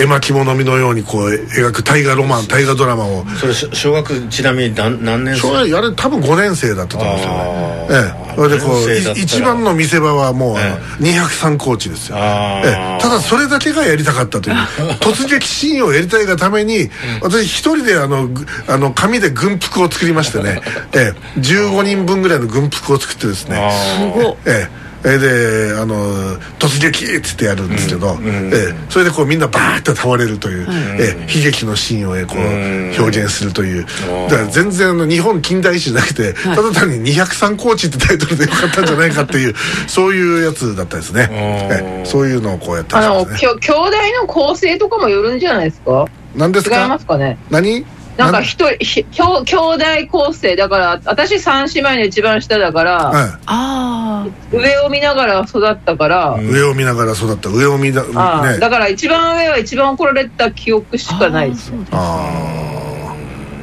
[0.00, 3.24] 絵巻物見のようにこう描く大河ロマン大河ドラマを。
[3.40, 5.40] それ小学ちなみに何何年生？
[5.40, 7.88] 小学あれ多分5年生だったと思うんですよね。
[7.90, 8.28] ええ。
[8.38, 14.56] それでこう一番の見せ場はもう、ええ、203コーチですよ、ええ、ただそれだけがやりたかったという。
[15.02, 16.88] 突撃シーンをやりたいがために
[17.20, 18.30] 私一人であの
[18.68, 20.60] あの紙で軍服を作りましてね、
[20.92, 23.72] ええ、15人分ぐらいの軍服を作ってですね。
[23.96, 33.86] すごえええであの突撃っつってやるんですけど、うん、えそれでこうみんなバーッと倒れるという、うん、え悲劇のシーンをこう表現するという、
[34.28, 39.54] だから全然あの日本近代史じゃなくて、ただ単に203コーチってタイトルでよかったんじゃないかっていう
[39.86, 46.06] そういうやつだったですね、えそういうのをこうやってあの、ね、兄弟の構成とかもよるんじゃないですか？
[46.34, 46.82] 何ですか？
[46.82, 47.38] 違いますかね？
[47.50, 47.84] 何？
[48.18, 57.48] なんか一人ひ兄兄弟構成だから私三姉妹の一番下だから、はい、あ上を見ながら育ったから、上を見ながら育った。
[57.48, 63.16] 上を見な、ね、だから一番上は一番怒られた記憶しかないですああ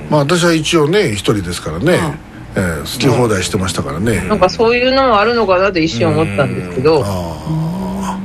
[0.09, 2.17] まあ私は一応ね一人ですからね、
[2.55, 7.03] えー、好き放題してましたからね、なんかそういうのもあるのかなと一瞬思ったんですけど。
[7.05, 8.19] あ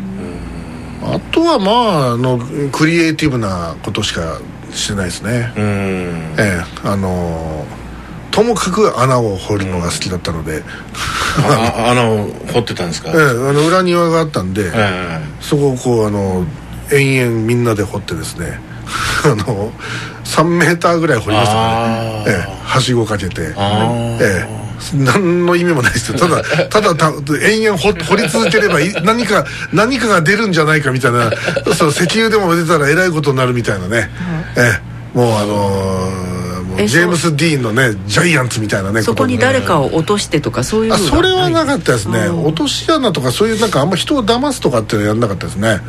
[1.02, 2.38] あとはまああの
[2.70, 4.38] クリエイティブなことしか
[4.74, 5.52] してないですね。
[5.56, 7.66] ええあの
[8.30, 10.62] ともかく穴を掘るのが好きだったので。
[11.40, 13.10] 穴を掘ってたんですか？
[13.10, 16.44] ええあの裏庭があったんで、えそこをこうあの
[16.92, 18.60] 延々みんなで掘ってですね。
[19.24, 19.72] あの
[20.24, 23.42] 3メーターぐらい掘りましたね、ええ、はしごかけて。
[23.42, 23.54] え
[24.20, 24.60] え
[24.94, 26.18] 何の意味もないですよ。
[26.18, 27.12] ただ ただた
[27.42, 31.30] 延々掘掘り続ければ何か何かが出るんじゃないかみたいな
[31.76, 34.10] そう石油でも出たらえらいことになるみたいなね、
[34.56, 34.90] うん、ええ。
[35.14, 42.28] もうあのー、ジェームス・ディーンのねジャイアンツみたいなねそこに誰かを落としてとかそういうあそれはなかったですね。
[42.28, 45.80] 落とし穴とかそういうなんかあんま人を騙すとかっていうのやんなかったですね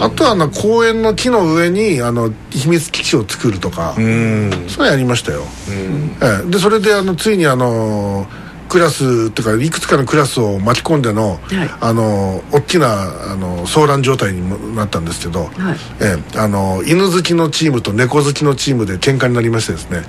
[0.00, 8.26] あとはあの公園の木の上にあの秘密基地を作るとかそれやりましたよ、ええ、でそれであのついにあの
[8.70, 11.38] クラスっていうかいくつかのクラスを巻き込んでの、はい、
[11.80, 20.02] あの大きなあの騒乱状態になったんですけど、はい、えあの犬好きのチームと猫好きのチームで喧嘩になりましてですね、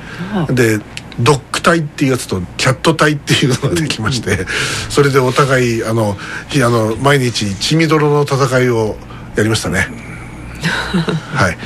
[0.53, 0.77] で
[1.19, 4.45] ドッグ隊っていうやつとキャット隊っていうのができまして、
[4.89, 8.95] それでお互いあのあの毎日血みどろの戦いを
[9.35, 9.87] やりましたね。
[11.33, 11.57] はい。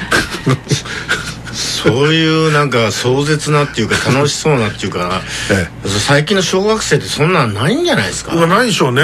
[1.54, 8.34] そういうなんか壮絶なっていうか楽しそうなっていうか、 ええ、最近の小学生ってそんなんないんじゃないですか？
[8.47, 9.04] ないでしょうね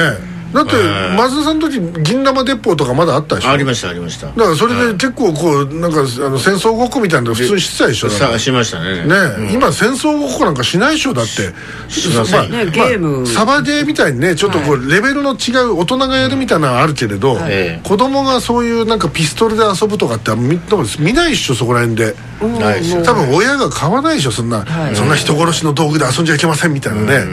[0.53, 0.73] だって
[1.15, 3.49] 松田さんの時銀玉鉄砲とかまだあったでしょ？
[3.51, 4.27] ありましたありました。
[4.27, 8.09] だからそれで結構こうなんかあの戦争ごっこみたいなの普通にしてたでしょ？
[8.09, 9.05] さしましたね。
[9.05, 11.13] ね、うん、今戦争ごっこなんかしないでしょ？
[11.13, 11.53] だって。
[11.89, 20.59] しません、ね、ゲーム、まあ、サバゲーみたいにねちょっとこう、レベルの違う大人がやるみたいなのはあるけれど、はい、子供がそういうなんかピストルで遊ぶとかって見
[20.99, 21.55] 見ないでしょ？
[21.55, 22.15] そこら辺で。
[22.39, 24.31] 多分親が買わないでしょ？
[24.31, 27.25] そんな、はい、そんな人殺しの道具で遊んじゃいけませんみたいなね、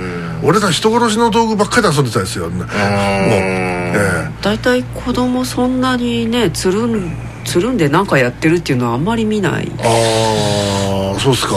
[0.42, 2.50] 俺ら人殺しの道具ばっかりで遊んでたんですよ。
[2.50, 9.72] もう、ええ、大体子供そんなにねつるんつるんで何かやってるっていうのはあんまり見ない。
[9.78, 11.56] ああそうっすか。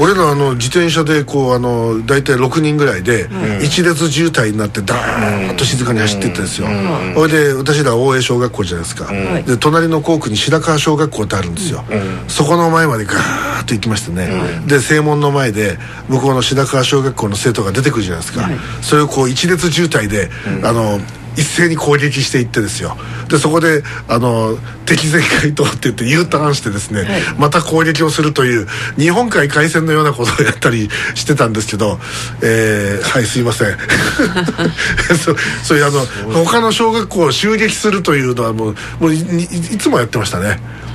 [0.00, 3.28] 俺らあの自転車でこうあの大体6人ぐらいで
[3.62, 6.68] 一列渋滞になってダーッと静かに走っていったんですよ。
[7.14, 9.12] それで私ら大江小学校じゃないですか。
[9.46, 11.84] で隣の校区に白川小学校ってあるんですよ。
[12.28, 14.30] そこの前までガーッと行きましてね。
[14.66, 15.78] で正門の前で
[16.08, 18.48] 向こうの白川小学校の生徒が出てくるじゃないですか。
[18.80, 20.30] それをこう一列渋滞で
[20.62, 21.00] あの
[21.38, 22.96] 一斉に攻撃していってですよ。
[23.28, 31.98] でそこであの敵前回答って言って U ターンしてですね、はい、また攻撃をするという日本海海戦のようなことをやったりしてたんですけど、
[32.42, 33.78] えー、はいすいません。
[35.16, 40.48] そそういうあの他の小学校を襲撃するというのはもうもういいつもやってましたね。
[40.48, 40.87] ええ、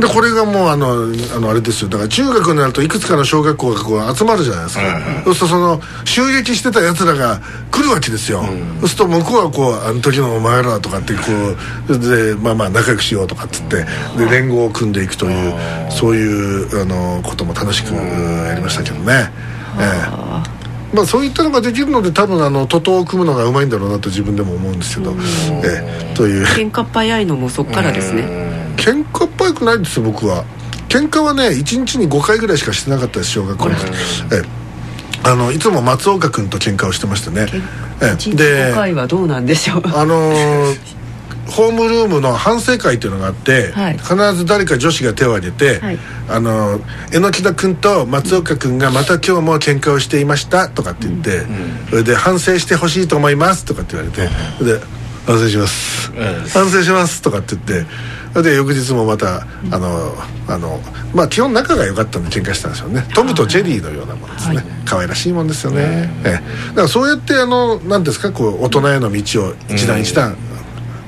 [0.00, 0.92] でこれがもうあの
[1.34, 1.88] あのあれですよ。
[1.88, 4.82] だから中学になるといくつかの小学校がこう集まるじゃないですか、
[5.24, 7.40] そうするとその襲撃してたやつらが
[7.72, 11.20] 来るわけですよ、うん、そうすると向こうはこう「あの時のお前ら」とかってこ
[11.88, 13.84] うでまあまあ仲良くしようとかっつって
[14.16, 15.54] で連合を組んでいくという
[15.90, 19.32] そういうあのことも楽しくやりましたけどね、
[19.80, 19.82] え
[20.24, 20.28] え。
[20.94, 25.14] まあ、そういったのができるので多分あの徒党を組むのがうまいんだろうなと自分でも思うんですけど、
[25.64, 26.14] ええ。
[26.14, 26.46] という。
[26.46, 28.47] 喧嘩っ早いのもそっからですね
[28.78, 30.44] 喧嘩っ早くないです僕は。
[30.88, 33.84] 喧嘩はね1日に5回ぐらいしかしてなかったです小学校の時。
[34.32, 34.42] え
[35.24, 37.48] あのいつも松岡君と喧嘩をしてましたね。
[38.00, 39.82] えで5回はどうなんでしょう？
[39.84, 40.98] あのー
[41.48, 46.78] ホームルームの反省会っていうのがあって、はい、必ず誰か女子が手を挙げて、はい、あの
[47.10, 54.28] 榎田君と松岡君がまた今日も喧嘩をしていましたとかって言って、うん、それで反省してほしいと思いますとかって言われて、
[54.60, 54.78] うん、で
[55.26, 56.12] 反省します、
[56.52, 57.90] 反省しますとかって言って
[58.34, 60.14] で翌日もまたあの
[60.46, 60.80] あの
[61.14, 63.04] まあ基本仲が良かったんで喧嘩したんですよね。
[63.14, 66.32] トムとジェリーのようなものですね、はい、可愛らしいもんですよね、ええ、
[66.68, 70.36] だからそうやってあの何ですかこう大人への道を一段一段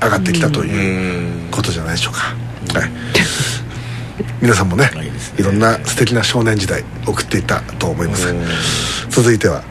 [0.01, 2.91] 上がってきたということじゃないでしょうか、はい、
[4.41, 4.89] 皆さんもね
[5.37, 8.33] いろんな素敵な少年時代送っていたと思います。
[9.09, 9.63] 続いては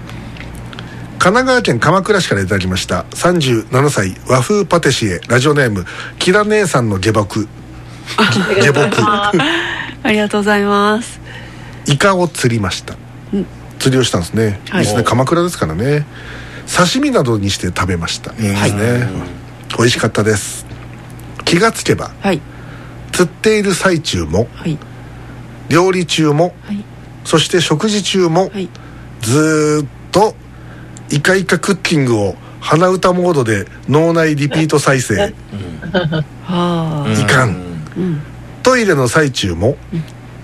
[1.20, 3.02] 神奈川県鎌倉市からいただきました。
[3.10, 5.84] 37歳和風パティシエラジオネーム
[6.18, 7.46] キラ姉さんの下僕。
[8.62, 8.96] 下僕。
[9.04, 9.30] あ
[10.06, 11.20] りがとうございます。
[11.84, 12.94] イカを釣りました。
[13.78, 15.02] 釣りをしたんですね、はい、いいですね。
[15.02, 16.06] 鎌倉ですからね。
[16.74, 18.32] 刺身などにして食べました。
[18.32, 19.06] いいですね、
[19.76, 20.64] 美味しかったです。
[21.44, 22.40] 気がつけば、はい、
[23.12, 24.78] 釣っている最中も、はい、
[25.68, 26.82] 料理中も、はい、
[27.24, 28.70] そして食事中も、はい、
[29.20, 30.34] ずっと
[31.10, 35.16] イカイカクッキングを鼻歌モードで脳内リピート再生、い
[37.26, 37.48] かん、
[37.96, 38.22] うん、
[38.62, 39.76] トイレの最中も、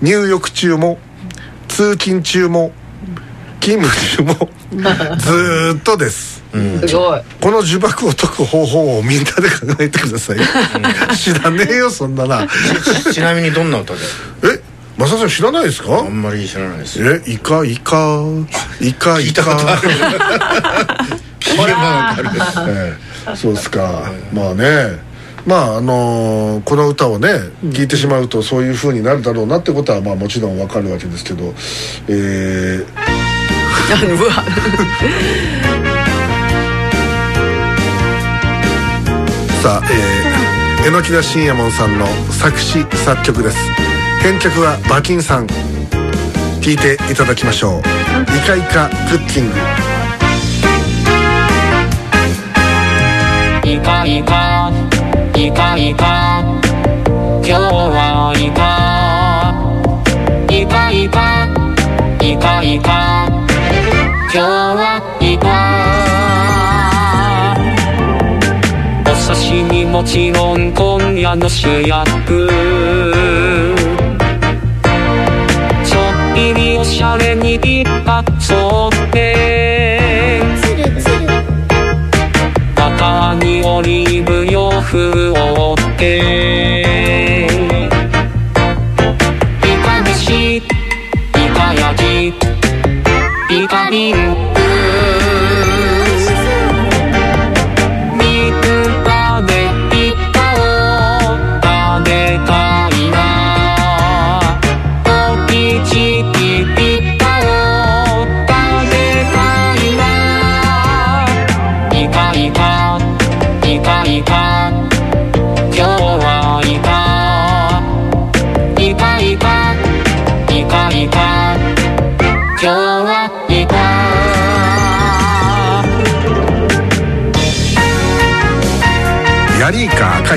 [0.01, 0.97] 入浴中も
[1.67, 2.71] 通勤中も
[3.61, 4.49] 勤務中も
[5.17, 7.21] ずっとです、うん、すごい。
[7.41, 10.37] この呪縛を解く方法をみんなで考えてください、
[11.15, 12.47] 知らねえよそんなな
[13.13, 13.99] ちなみにどんな歌で
[14.43, 14.76] え？
[14.97, 15.99] マサさん知らないですか？
[15.99, 16.99] あんまり知らないです。
[17.03, 18.23] えイカイカ。
[18.81, 19.41] イカイカ。
[21.39, 22.31] 聞けば分か
[22.63, 22.97] る、え
[23.31, 25.05] え、そうですか、まあね。
[25.45, 27.29] まああのー、この歌をね
[27.73, 31.53] 聴いてしまうとそういうふうになるだろうなってことはまあもちろん分かるわけですけど。
[32.09, 32.85] えー、
[39.61, 39.81] さあ、
[40.83, 43.57] えー、榎田信也門さんの作詞作曲です
[44.21, 45.47] 編曲は馬琴さん。
[46.67, 47.79] 聴いていただきましょう
[48.35, 49.55] 「イカイカクッキング」
[53.63, 54.69] イカイカ
[55.33, 56.43] イカイカ
[57.41, 59.55] 今日はイカ
[60.53, 61.47] イカイカ
[62.21, 63.29] イカイカ
[64.23, 65.47] 今日はイカ
[69.09, 72.46] お刺身もちろん今夜の主役。
[84.91, 86.56] ブ洋風を追って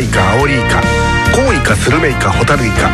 [0.01, 0.81] イカアオリイカ
[1.37, 2.89] コウイカスルメイカホタルイカ。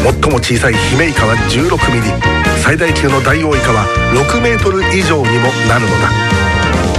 [0.00, 2.08] 最も小さいヒメイカは16ミリ。
[2.62, 3.84] 最大級のダイオウイカは
[4.14, 6.08] 6メートル以上にもなるのだ。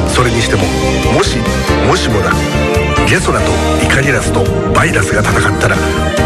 [0.07, 0.63] それにしても
[1.13, 1.37] もし
[1.87, 2.31] もしもだ。
[3.09, 3.51] ゲソラと
[3.83, 5.75] イカリラスとバイラスが戦ったら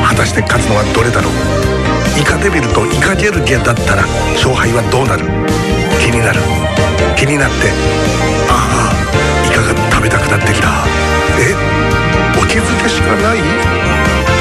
[0.06, 2.20] 果たして勝つのはどれだろう。
[2.20, 4.04] イカデビルとイカゲルゲだったら
[4.36, 5.24] 勝敗はどうなる。
[6.04, 6.42] 気になる。
[7.16, 7.72] 気になって
[8.52, 10.68] ああイカが食べたくなってきた。
[11.40, 11.83] え？
[12.54, 13.39] 気づけしかない？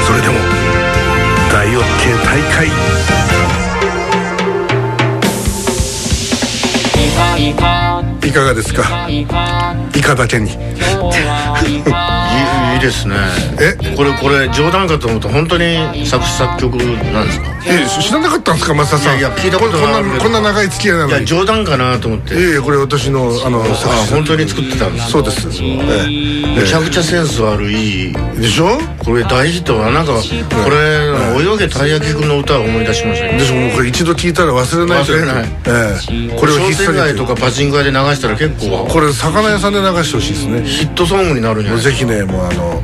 [0.05, 0.35] それでも
[1.51, 1.81] 大 OK
[2.23, 2.67] 大会。
[8.23, 9.09] いかがですか？
[9.09, 10.51] イカだけに。
[10.51, 10.57] いい
[12.79, 13.15] ですね。
[13.59, 13.73] え？
[13.95, 17.47] これこれ冗談かと思うと本当に作詞作曲なんですか？
[17.65, 19.19] え知らなかったんですか増田さん。
[19.19, 21.11] いや聞いたことなこんな長い付き合いなのに。
[21.13, 22.33] いや冗談かなと思って。
[22.35, 23.65] いやいやこれ私のあのあ
[24.11, 25.47] 本当に作ってたんですそうです。
[25.47, 28.13] めちゃくちゃセンス悪い。
[28.37, 28.77] でしょ？
[29.03, 30.03] これ大ヒットはな。
[30.03, 35.49] んかこれ泳げたい焼きくんの歌を思い出しましたでしょもうこれ一度聞いたら忘れない忘れない。
[35.67, 36.39] ええ。
[36.39, 40.61] これを引っ提げてとかパチンコ屋で流したら結構これ魚屋さんで流してほしいですね。
[40.63, 41.81] ヒットソングになるんじゃない？
[41.81, 42.81] ぜひねもうあの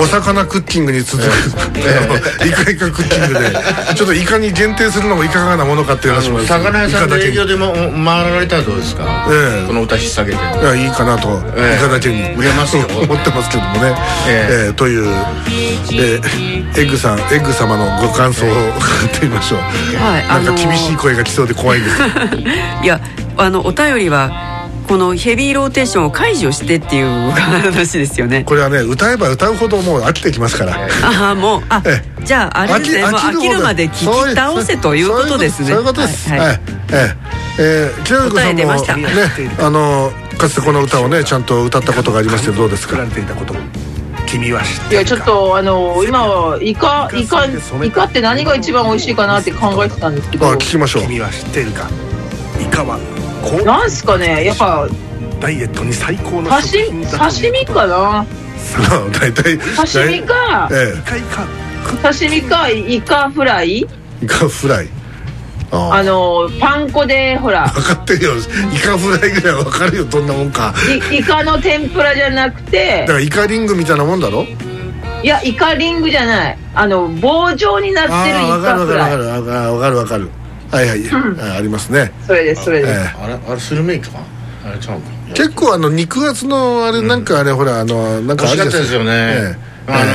[0.00, 1.26] お魚クッキングに続く。
[2.46, 3.50] イカイカクッキングで。
[3.96, 9.26] ちょっとイカに限定するのもいかがなものかっていう話も魚屋さんで営業でも回られたらどうですか？
[9.66, 10.42] この歌引っ提げて。
[10.42, 12.86] いやいいかなとイカだけに売れますよ。
[13.02, 13.94] 思ってますけどもね。
[14.28, 16.20] えというエ
[16.74, 19.58] ッグさんエッグ様のご感想を 伺ってみましょう。
[20.02, 21.96] はいなんか厳しい声が来そうで怖いです。
[22.82, 23.00] いや
[23.36, 24.30] あのお便りは
[24.90, 28.42] このヘビーローテーションを解除してっていう話ですよね。
[28.42, 30.88] これはね歌えば歌うほどもう飽きてきますから。
[31.04, 31.80] ああもうあ
[32.24, 33.04] じゃああれですね。
[33.04, 35.68] 飽きるまで聞き倒せということですね。
[35.68, 36.28] そういうことです。
[36.30, 36.60] はい、はい、
[36.92, 37.16] え
[37.60, 39.14] ええー、北子さんもね
[39.60, 42.96] あのかつてこの歌をねちゃんと歌ったことがありますけどどうですか？
[44.26, 50.48] 君は知っていやちょっとあの今はイカイカイカって何が一番美味しいかなって考えてたんですけど。
[50.48, 51.02] あ聞きましょう。
[51.04, 51.88] 君は知ってるか？
[52.60, 52.98] イカは
[53.64, 54.44] なんすかね？
[54.44, 54.86] やっぱ
[55.40, 58.26] ダイエットに最高の刺刺身かな？
[59.18, 63.86] 大体刺身か、ええ、刺身かイカフライ？
[64.22, 64.88] イカフライ。
[65.72, 67.68] あのパン粉でほら。
[67.68, 68.32] 分かってるよ。
[68.36, 70.74] イカフライぐらい分かるよどんなもんか。
[71.12, 73.02] イカの天ぷらじゃなくて。
[73.02, 74.46] だからイカリングみたいなもんだろ？
[75.22, 76.58] いやイカリングじゃない。
[76.74, 79.16] あの棒状になってるイカフライ。
[79.16, 80.28] わかるわかるわかる
[80.70, 82.12] はいはい、うん、ありますね。
[82.26, 84.10] それですそれです、えー、あれあれスルメイカ？
[84.64, 90.12] あれちゃうか結構あの肉厚のあれなんかあれ、ほらあのなんかあれですよね、えー、あの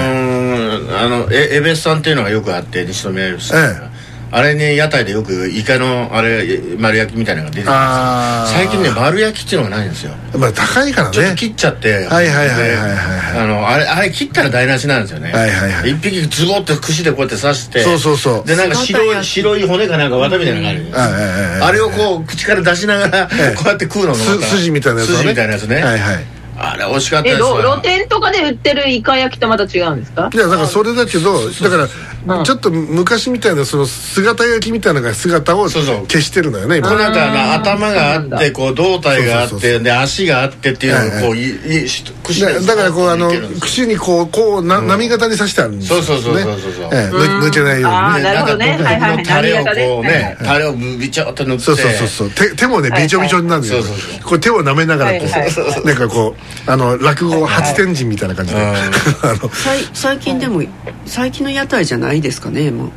[0.90, 3.95] ー、あのエエベスさんっていうのがよくあって西宮よしさん、えー
[4.32, 8.68] あれね屋台でよくイカのあれ丸焼きみたいなのが出てるんですよ。
[8.68, 10.14] 最近ね丸焼きっていうのがないんですよ。
[10.38, 11.14] まあ高いからね。
[11.14, 11.94] ちょっと切っちゃって。
[11.94, 12.66] はいはいはいは
[13.36, 15.32] いあのあれあれ切ったら台無しなんですよね。
[15.32, 15.92] はいはいはい。
[15.92, 17.82] 一匹ズボって串でこうやって刺して。
[17.84, 18.48] そうそうそう。
[18.48, 21.12] でなんか白い白い骨かなんか綿みたいなのがあ
[21.62, 21.66] る。
[21.66, 25.76] あれをこう口から出しながらこうやって食うのが筋みたいなやつ筋みたいなやつね。
[25.76, 26.26] はいはい。
[26.58, 30.30] あれ美味しかったですえ露店とかで売ってるイカ焼きとまた違うんですか？
[30.34, 31.88] いやだからそれだけどだから
[32.44, 36.94] ちょっと昔みたいなその姿焼きみたいな姿を消してるのよね今。
[36.96, 41.86] なんか頭があってこう胴体があってで足があってっていうのをこうい
[42.24, 46.90] 串だからこうあの串にこうこうな波形に刺してあるんですよそうそうそうそうそう。
[46.90, 48.24] 抜けないようにね。
[48.24, 48.72] なるほどね。
[48.84, 51.64] はいはいタレをこうねタレをビチョっと塗って。
[51.64, 52.56] そうそうそうそう。
[52.56, 53.84] 手もねビチョビチョになるんだよ
[54.24, 55.26] これ手を舐めながらこ
[55.84, 56.36] うなんかこ
[56.68, 58.62] うあの落語初天神みたいな感じで。
[59.94, 60.64] 最近でも
[61.06, 62.15] 最近の屋台じゃない？
[62.22, 62.92] ですかねもう。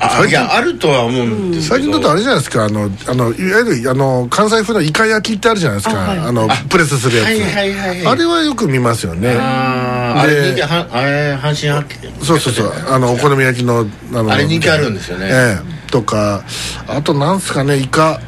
[0.00, 9.36] あいやあるとは思うんです最近だとあれじゃないですかあのあのいわゆるあの関西風のイカ焼きってあるじゃないですかあ,、のプレスするやつ、あれはよく見ますよね。
[9.38, 16.42] ああれ人気はあれ阪神発そうそうそうあのお好み焼きのあのあれ人気あるんですよね、ええ、とか
[16.86, 18.20] あとなんすかねイカ。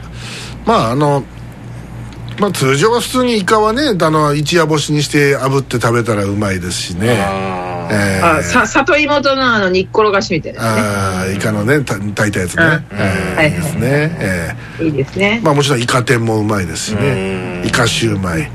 [0.64, 1.24] まああの
[2.38, 12.62] まあ通常は普通にイカはねあの一夜干しにして炙って食べたらうまいですしねえー、あさ里芋とのあの煮っころがしみたいな、ね、ああイカのね炊いたやつね、
[13.36, 15.40] はいですね、えー、いいですね。
[15.42, 17.66] まあもちろんイカ天もうまいですしね。
[17.66, 18.50] イカシューマイ、はい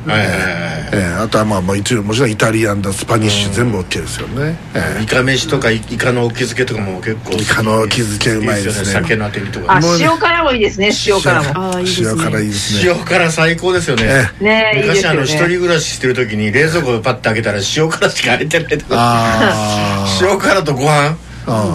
[0.93, 8.85] えー、あとはまあまあ一応もちろんイタリアンだスパニッシュ全部 OK ですよね、えー、イカ飯とかイカの沖漬けとかも結構イカの沖漬けうまいですね。
[8.85, 9.75] 酒のあてりとか。
[9.75, 11.79] あ塩辛もいいですね塩辛も。
[11.79, 12.91] 塩辛いいですね。
[12.91, 14.29] 塩辛最高ですよね。
[14.39, 18.95] ね昔あの一人暮らししてる時に冷蔵庫パッて開けたら塩辛しか入ってないとか
[20.21, 21.15] 塩辛とご飯？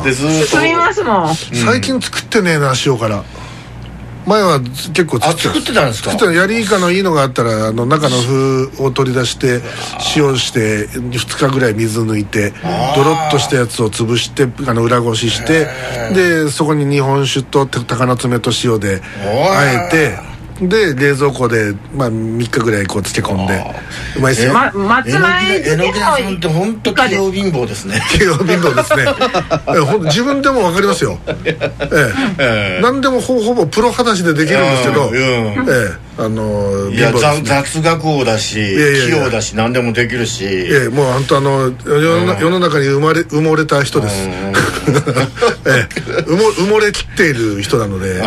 [0.05, 1.34] でずっと作りますもん。
[1.34, 3.22] 最近作ってねえな塩辛。
[4.26, 6.11] 前は結構作って作ってたんですか？
[6.11, 9.61] 作ってたやりイカのいいのがあったらあの中の風を取り出して
[10.16, 11.12] 塩して2
[11.47, 12.53] 日ぐらい水抜いて
[12.97, 15.68] ドロッとしたやつを潰してあの裏ごしして
[16.12, 19.01] でそこに日本酒と高菜爪と塩で
[19.55, 20.18] あえて
[20.61, 23.62] で冷蔵庫で、まあ、3日ぐらいこう漬け込んで
[24.16, 28.00] うまいっすよ、ま、松前漬けさんって本当器用貧乏ですね。
[28.11, 29.04] 器用貧乏ですね。
[29.76, 31.18] えほん自分でも分かりますよ。
[31.44, 31.72] ええ。
[32.38, 40.44] え何でもほほぼプロ裸足でできるんですけど、ええあのいや、ね、雑学王だし器用だし何でもできるし。
[40.46, 44.14] ええもう本当あの世の,、世の中に生まれ埋もれた人です、
[45.66, 48.22] ええ、埋も埋もれきっている人なので、え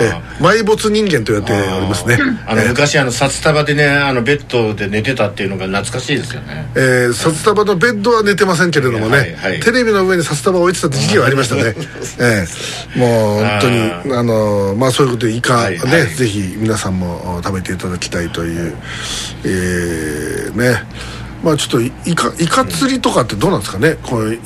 [0.00, 2.18] え埋没人間と言われておりますね。
[2.46, 6.70] あの、昔あの札束でねあのベッドで寝てたっていうのが懐かしいですよね。
[6.74, 11.74] ええ札束のベッドは寝てませんけれどもね、はいはい、テレビの上に札束を置いてた時期はありましたね。
[12.20, 12.46] え
[12.94, 12.98] え。
[12.98, 18.76] もう本当にあのまあそういうことでイカね、はいはい、ぜひ皆さんも食べていただきたいという、
[19.44, 20.82] えー、ね。
[21.44, 23.96] まあちょっとイカイカ釣りとかってどうなんですかね？
[24.02, 24.38] これ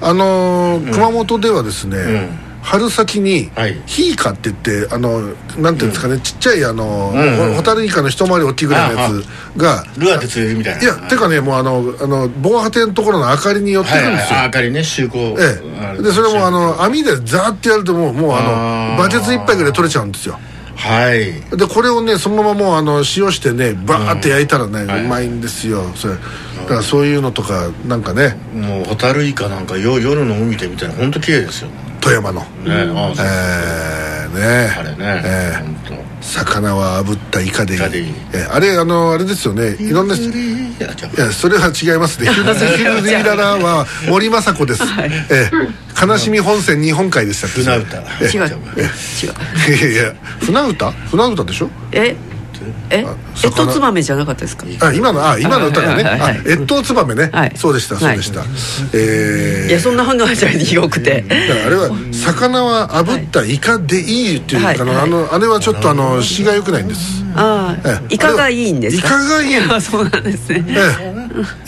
[0.00, 2.28] あのー、熊本ではですね、うん。
[2.62, 3.50] 春先に
[3.86, 5.22] ヒイカって言ってあの
[5.58, 10.82] なんていうんですかね、うん、ちっちゃいあの、うんうん、ホタルイカの一回り大きいぐらいのやつがルアーで釣れるみたいな。
[10.82, 15.18] いやてかねもうあのあの防波堤のところの明かりに寄ってくるんですよ、はいはい、明かりね就航。
[15.40, 16.02] ええ。
[16.02, 20.38] でそれもあの網でザーってやるともうもうあのバケツ一杯ぐらい取れちゃうんですよ
[20.80, 21.56] はい。
[21.56, 25.84] でこれをねそのままもうあの塩してねバーって焼いたらね、うまいんですよ。
[25.94, 26.14] それ。
[26.14, 26.20] だ
[26.66, 28.36] からそういうのとかなんかね。
[28.54, 31.70] もうホタルイカなんか夜の海で見たら本当綺麗ですよ
[32.00, 32.40] 富山の。
[32.40, 34.74] ねえー、ね。
[34.78, 37.80] あれねえー、魚は炙ったイカでいい。
[38.32, 39.76] えー、あれあのあれですよね。
[39.78, 40.20] いろんない
[41.18, 52.16] やそれは違いますね「ヒルディララ」は森昌子です、 はい、えー、悲しみ本線日本海でしたっけ船歌違う違ういやいや船歌船歌でしょえ
[52.90, 53.04] え？
[53.36, 54.66] 越冬ツバメじゃなかったですか？
[54.80, 56.40] あ今のあ今の歌がね。
[56.46, 57.30] 越冬ツバメね。
[57.56, 58.44] そうでしたそうでした。
[58.94, 61.22] えいやそんな反応じゃよくて。
[61.22, 69.08] だからあれは魚は炙ったイカでいいっていうかあのあれはちょっとあの詩が良くないんですああイカがいいんですか？
[69.08, 69.54] イカがいい。
[69.80, 70.64] そうなんですね。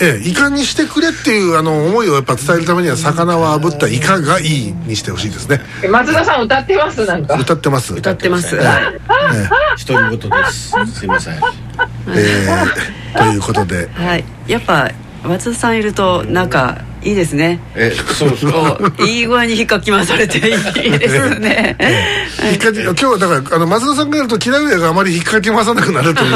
[0.01, 0.29] ええ。
[0.29, 5.61] イカにしてくれっていうあの思いをやっぱ伝えるためには魚は炙ったイカがいいにしてほしいですね。
[5.91, 7.05] 松田さん歌ってます？
[7.07, 7.35] なんか。
[7.35, 7.95] 歌ってます。
[7.95, 8.57] 歌ってます。
[9.87, 10.75] 独り言です。
[10.95, 11.35] すいません。
[12.09, 13.89] えー、ということで。
[13.95, 14.25] はい。
[14.47, 14.91] やっぱ
[15.25, 17.61] 松田さんいるとなんかいいですね。
[17.75, 21.77] えそうですかいい具合に引っかき回されていいですね、
[22.51, 26.33] 引っかき今日はだからあの松田さんがやると木田上があまり引っかき回さなくなるという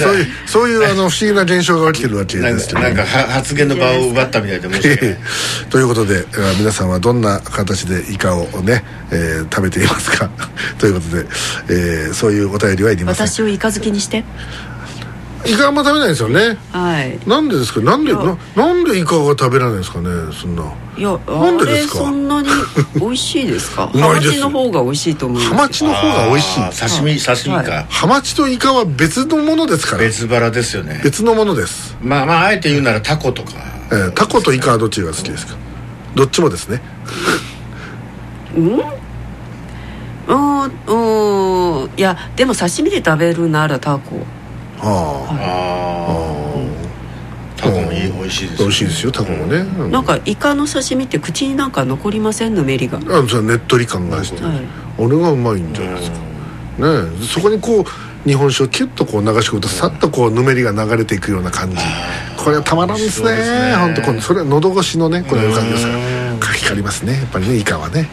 [0.00, 5.16] そういうそういうあの不思議な現象が起きてるわけですけどなんか発言の場を奪ったみたいで申し訳ない
[5.70, 6.24] ということで
[6.58, 10.28] 皆さんはどんな形でイカをね、えー、食べていますか？
[10.78, 11.26] ということで、
[11.68, 13.26] えー、そういうお便りはいりません。
[13.28, 14.24] 私をイカ好きにして
[15.46, 16.58] イカあんま食べないですよね。
[16.70, 17.18] はい。
[17.26, 17.80] なんでですか？
[17.80, 20.08] なんでななんでイカが食べられないんですかね？
[20.32, 20.64] そんな。
[20.98, 21.94] いやなんでですか？
[21.98, 22.48] そんなに
[22.96, 23.88] 美味しいですか？
[23.94, 26.60] ハマチの方が美味しいと思いますハマチの方が美味しい。
[27.00, 30.02] 刺身刺身か、ハマチとイカは別のものですから。
[30.02, 31.00] 別腹ですよね。
[31.02, 31.96] 別のものです。
[32.02, 33.52] まあまああえて言うならタコとか、
[33.90, 35.54] えー、タコとイカはどっちが好きですか？
[36.14, 36.82] どっちもですね。
[38.56, 38.80] うん？
[40.28, 40.70] うん？
[40.86, 41.90] うん。
[41.96, 44.16] いやでも刺身で食べるならタコ
[44.82, 45.40] ああ
[47.56, 52.98] タコもいい美味しいです、美味しいですよタコもね、うん、なんかイカの刺身って口になんか残りませんぬめりが。
[52.98, 54.54] あそねっとり感がして、はい、
[54.98, 56.18] あれがうまいんじゃないですか。
[56.18, 56.24] ね
[57.26, 57.84] そこにこう
[58.28, 61.76] 日本酒をキュッとこう流し込むとさっとこうぬめりが流れていくような感じ。
[62.36, 63.74] これはたまらんですね。
[63.76, 66.54] 本当このそれは喉越しのねこの感じですから。
[66.54, 67.14] 光りますね。
[67.14, 68.08] やっぱりねイカはね。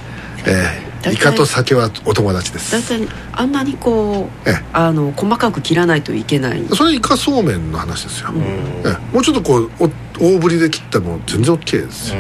[0.45, 2.71] えーイカと酒はお友達です。
[2.71, 6.65] 大体あんなにこうあの細かく切らないといけない。
[6.73, 8.29] それイカそうめんの話ですよ、
[8.83, 9.69] えもうちょっとこう
[10.19, 12.13] 大ぶりで切っても全然 OK です。
[12.13, 12.19] よ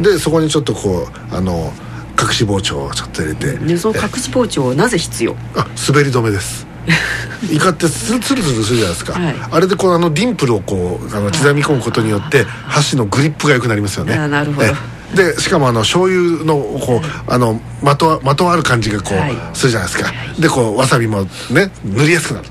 [0.00, 1.72] でそこにちょっとこうあの
[2.20, 3.52] 隠し包丁をちょっと入れて。
[3.58, 5.36] でその隠し包丁はなぜ必要？
[5.54, 6.66] あ滑り止めです。
[7.50, 14.16] イカってツルツルするじゃないですか、はい、あれでこうあのディンプルをこうあの刻み込むことによって箸のグリップが良くなりますよね。
[14.16, 14.68] なるほど
[15.14, 20.12] でしかもあの醤油のこうあのまとまとある感じがこう、はい、するじゃないですか。
[20.40, 22.48] でこうわさびもね塗りやすくなる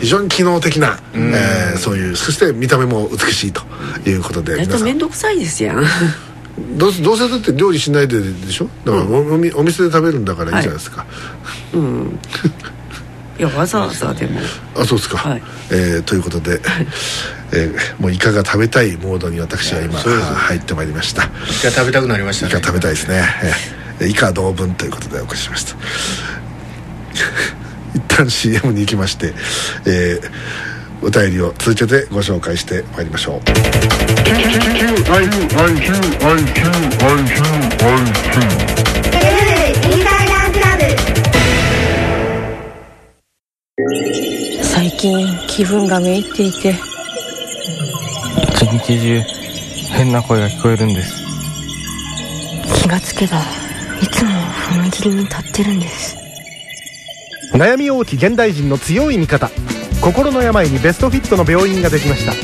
[0.00, 3.62] 非常に機能的な、えー、そういうそして見た目も美しいと
[4.08, 5.84] いうことで大体面倒くさいですやん。
[6.78, 8.68] どうどうせだって料理しないででしょ？
[8.84, 11.06] だからお,、お店で食べるんだからいいじゃないですか、は
[11.74, 12.18] い、うん
[13.40, 14.38] いやわざわざでも。
[14.76, 16.60] あそうですか、はい、えー、ということで、
[17.54, 21.24] えー、もうイカが食べたいモードに私は今入ってまいりました。
[21.24, 21.28] イ
[21.62, 22.52] カ食べたくなりましたね。
[22.52, 23.24] イカ食べたいですね、
[24.00, 25.74] えー、イカ同文ということでお送りしました。
[27.96, 29.32] 一旦 CM に行きまして、
[29.86, 33.40] えー、お便りを続けてご紹介してまいりましょう
[45.00, 46.74] 近気分がめいっていて。
[48.52, 49.22] 一日中
[49.94, 51.22] 変な声が聞こえるんです。
[52.82, 53.38] 気がつけば
[54.02, 56.18] いつも踏切に立ってるんです。
[57.54, 59.50] 悩み多き現代人の強い味方。
[60.02, 62.34] 心の病にベストフィットの病院ができました。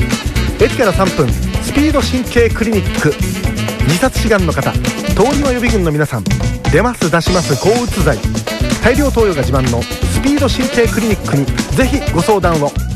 [0.65, 1.31] 駅から3分
[1.61, 3.13] スピード神経クリニック。
[3.83, 4.79] 自殺志願の方通
[5.31, 6.23] りの予備軍の皆さん
[6.71, 8.17] 出ます出します抗うつ剤。
[8.83, 11.45] 大量投与が自慢のスピード神経クリニックに
[11.75, 12.86] ぜひご相談を。